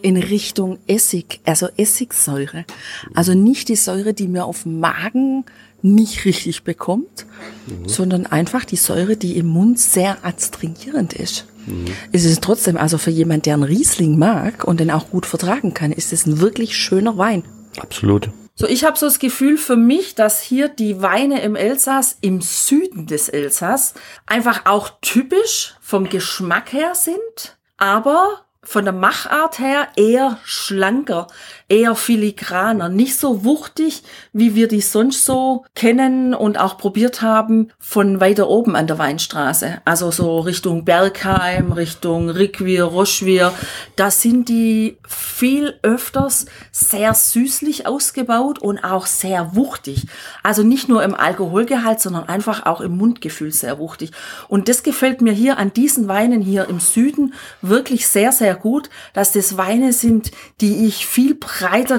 in 0.01 0.17
Richtung 0.17 0.79
Essig, 0.88 1.39
also 1.45 1.67
Essigsäure. 1.77 2.65
Also 3.13 3.36
nicht 3.36 3.69
die 3.69 3.75
Säure, 3.75 4.13
die 4.13 4.27
mir 4.27 4.45
auf 4.45 4.63
dem 4.63 4.79
Magen 4.79 5.45
nicht 5.84 6.25
richtig 6.25 6.63
bekommt, 6.63 7.25
mhm. 7.67 7.88
sondern 7.88 8.25
einfach 8.25 8.65
die 8.65 8.77
Säure, 8.77 9.17
die 9.17 9.38
im 9.38 9.47
Mund 9.47 9.79
sehr 9.79 10.25
adstringierend 10.25 11.13
ist. 11.13 11.45
Mhm. 11.67 11.86
Es 12.12 12.25
ist 12.25 12.41
trotzdem, 12.41 12.77
also 12.77 12.97
für 12.97 13.12
jemand, 13.12 13.45
der 13.45 13.53
einen 13.53 13.63
Riesling 13.63 14.17
mag 14.17 14.63
und 14.63 14.79
den 14.79 14.89
auch 14.89 15.10
gut 15.10 15.25
vertragen 15.25 15.73
kann, 15.73 15.91
ist 15.91 16.13
es 16.13 16.25
ein 16.25 16.39
wirklich 16.39 16.75
schöner 16.75 17.17
Wein. 17.17 17.43
Absolut. 17.79 18.29
So, 18.55 18.67
ich 18.67 18.83
habe 18.83 18.97
so 18.97 19.07
das 19.07 19.17
Gefühl 19.17 19.57
für 19.57 19.75
mich, 19.75 20.13
dass 20.13 20.39
hier 20.39 20.69
die 20.69 21.01
Weine 21.01 21.41
im 21.41 21.55
Elsass, 21.55 22.17
im 22.21 22.39
Süden 22.41 23.07
des 23.07 23.29
Elsass, 23.29 23.95
einfach 24.27 24.65
auch 24.65 24.91
typisch 25.01 25.75
vom 25.81 26.07
Geschmack 26.07 26.71
her 26.71 26.93
sind, 26.93 27.57
aber 27.77 28.45
von 28.62 28.86
der 28.86 28.93
Machart 28.93 29.59
her 29.59 29.88
eher 29.95 30.39
schlanker, 30.43 31.27
eher 31.69 31.95
filigraner, 31.95 32.89
nicht 32.89 33.17
so 33.17 33.43
wuchtig, 33.43 34.04
wie 34.32 34.56
wir 34.56 34.67
die 34.67 34.82
sonst 34.82 35.26
so 35.26 35.65
kennen 35.76 36.34
und 36.34 36.60
auch 36.60 36.78
probiert 36.78 37.21
haben 37.21 37.69
von 37.80 38.19
weiter 38.19 38.47
oben 38.49 38.76
an 38.76 38.88
der 38.88 38.97
Weinstraße. 38.97 39.82
Also 39.86 40.12
so 40.12 40.39
Richtung 40.39 40.86
Bergheim, 40.86 41.71
Richtung 41.71 42.30
Rickwier, 42.30 42.84
Roschwier. 42.84 43.54
Da 43.95 44.12
sind 44.12 44.49
die 44.49 44.97
viel 45.08 45.80
öfters 45.82 46.45
sehr 46.71 47.13
süßlich 47.13 47.88
ausgebaut 47.88 48.60
und 48.60 48.84
auch 48.84 49.06
sehr 49.06 49.56
wuchtig. 49.56 50.08
Also 50.43 50.63
nicht 50.63 50.89
nur 50.89 51.04
im 51.04 51.15
Alkoholgehalt, 51.15 51.99
sondern 51.99 52.28
einfach 52.28 52.65
auch 52.65 52.82
im 52.82 52.97
Mundgefühl 52.97 53.52
sehr 53.52 53.80
wuchtig. 53.80 54.12
Und 54.47 54.69
das 54.69 54.84
gefällt 54.84 55.21
mir 55.21 55.34
hier 55.34 55.58
an 55.58 55.73
diesen 55.73 56.08
Weinen 56.08 56.41
hier 56.41 56.67
im 56.69 56.80
Süden 56.80 57.34
wirklich 57.62 58.08
sehr, 58.08 58.32
sehr 58.32 58.56
gut, 58.56 58.89
dass 59.13 59.32
das 59.32 59.58
Weine 59.58 59.93
sind, 59.93 60.32
die 60.62 60.86
ich 60.86 61.06
viel 61.06 61.36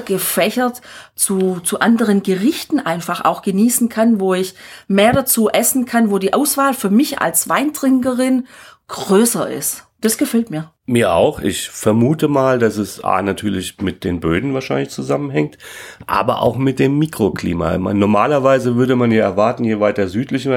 gefächert 0.01 0.81
zu, 1.15 1.59
zu 1.61 1.79
anderen 1.79 2.23
Gerichten 2.23 2.79
einfach 2.79 3.25
auch 3.25 3.41
genießen 3.41 3.89
kann, 3.89 4.19
wo 4.19 4.33
ich 4.33 4.55
mehr 4.87 5.13
dazu 5.13 5.49
essen 5.49 5.85
kann, 5.85 6.11
wo 6.11 6.19
die 6.19 6.33
Auswahl 6.33 6.73
für 6.73 6.89
mich 6.89 7.19
als 7.19 7.49
Weintrinkerin 7.49 8.47
größer 8.87 9.49
ist. 9.49 9.84
Das 10.05 10.19
gefällt 10.19 10.51
mir. 10.51 10.71
Mir 10.85 11.13
auch. 11.13 11.39
Ich 11.39 11.67
vermute 11.67 12.27
mal, 12.27 12.59
dass 12.59 12.77
es 12.77 13.03
A 13.03 13.23
natürlich 13.23 13.81
mit 13.81 14.03
den 14.03 14.19
Böden 14.19 14.53
wahrscheinlich 14.53 14.89
zusammenhängt, 14.89 15.57
aber 16.05 16.43
auch 16.43 16.57
mit 16.57 16.77
dem 16.77 16.99
Mikroklima. 16.99 17.75
Man, 17.79 17.97
normalerweise 17.97 18.75
würde 18.75 18.95
man 18.95 19.11
ja 19.11 19.23
erwarten, 19.23 19.63
je 19.63 19.79
weiter 19.79 20.07
südlich 20.07 20.47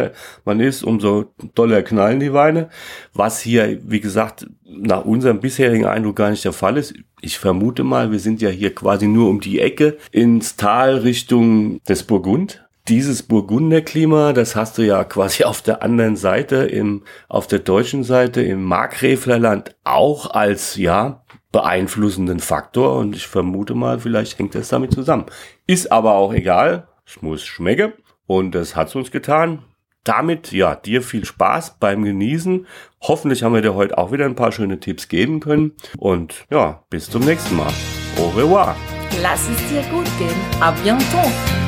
man 0.45 0.61
ist, 0.61 0.83
umso 0.83 1.33
doller 1.55 1.81
knallen 1.81 2.21
die 2.21 2.35
Weine. 2.35 2.69
Was 3.15 3.41
hier, 3.41 3.79
wie 3.91 4.01
gesagt, 4.01 4.47
nach 4.67 5.07
unserem 5.07 5.41
bisherigen 5.41 5.87
Eindruck 5.87 6.17
gar 6.17 6.29
nicht 6.29 6.45
der 6.45 6.53
Fall 6.53 6.77
ist. 6.77 6.93
Ich 7.23 7.39
vermute 7.39 7.85
mal, 7.85 8.13
wir 8.13 8.21
sind 8.21 8.43
ja 8.43 8.51
hier 8.51 8.75
quasi 8.75 9.09
nur 9.09 9.31
um 9.31 9.41
die 9.41 9.61
Ecke 9.61 9.97
ins 10.13 10.57
Tal 10.57 10.99
Richtung 10.99 11.83
des 11.85 12.03
Burgund 12.03 12.68
dieses 12.89 13.23
Burgunderklima, 13.23 14.33
das 14.33 14.57
hast 14.57 14.79
du 14.79 14.83
ja 14.83 15.05
quasi 15.05 15.45
auf 15.45 15.63
der 15.63 15.83
anderen 15.83 16.17
Seite, 16.17 16.57
im, 16.57 17.03
auf 17.29 17.47
der 17.47 17.59
deutschen 17.61 18.05
Seite, 18.05 18.43
im 18.43 18.65
Markgräflerland 18.65 19.77
auch 19.85 20.31
als, 20.31 20.77
ja, 20.77 21.25
beeinflussenden 21.53 22.41
Faktor 22.41 22.97
und 22.97 23.17
ich 23.17 23.27
vermute 23.27 23.75
mal, 23.75 24.01
vielleicht 24.01 24.39
hängt 24.39 24.55
das 24.55 24.69
damit 24.69 24.93
zusammen. 24.93 25.27
Ist 25.67 25.91
aber 25.91 26.15
auch 26.15 26.33
egal, 26.35 26.89
es 27.07 27.23
muss 27.23 27.45
schmecken 27.45 27.93
und 28.27 28.55
das 28.55 28.77
hat's 28.77 28.95
uns 28.95 29.11
getan. 29.11 29.65
Damit, 30.05 30.53
ja, 30.53 30.75
dir 30.75 31.03
viel 31.03 31.25
Spaß 31.25 31.79
beim 31.81 32.05
Genießen. 32.05 32.67
Hoffentlich 33.03 33.43
haben 33.43 33.55
wir 33.55 33.63
dir 33.63 33.75
heute 33.75 33.99
auch 33.99 34.13
wieder 34.13 34.25
ein 34.25 34.37
paar 34.37 34.53
schöne 34.53 34.81
Tipps 34.81 35.09
geben 35.09 35.41
können 35.41 35.73
und 35.99 36.47
ja, 36.51 36.85
bis 36.91 37.11
zum 37.11 37.25
nächsten 37.25 37.57
Mal. 37.57 37.73
Au 38.19 38.29
revoir. 38.29 38.77
Lass 39.23 39.49
es 39.49 39.69
dir 39.69 39.83
gut 39.91 40.07
gehen. 40.19 40.37
A 40.61 40.71
bientôt. 40.71 41.68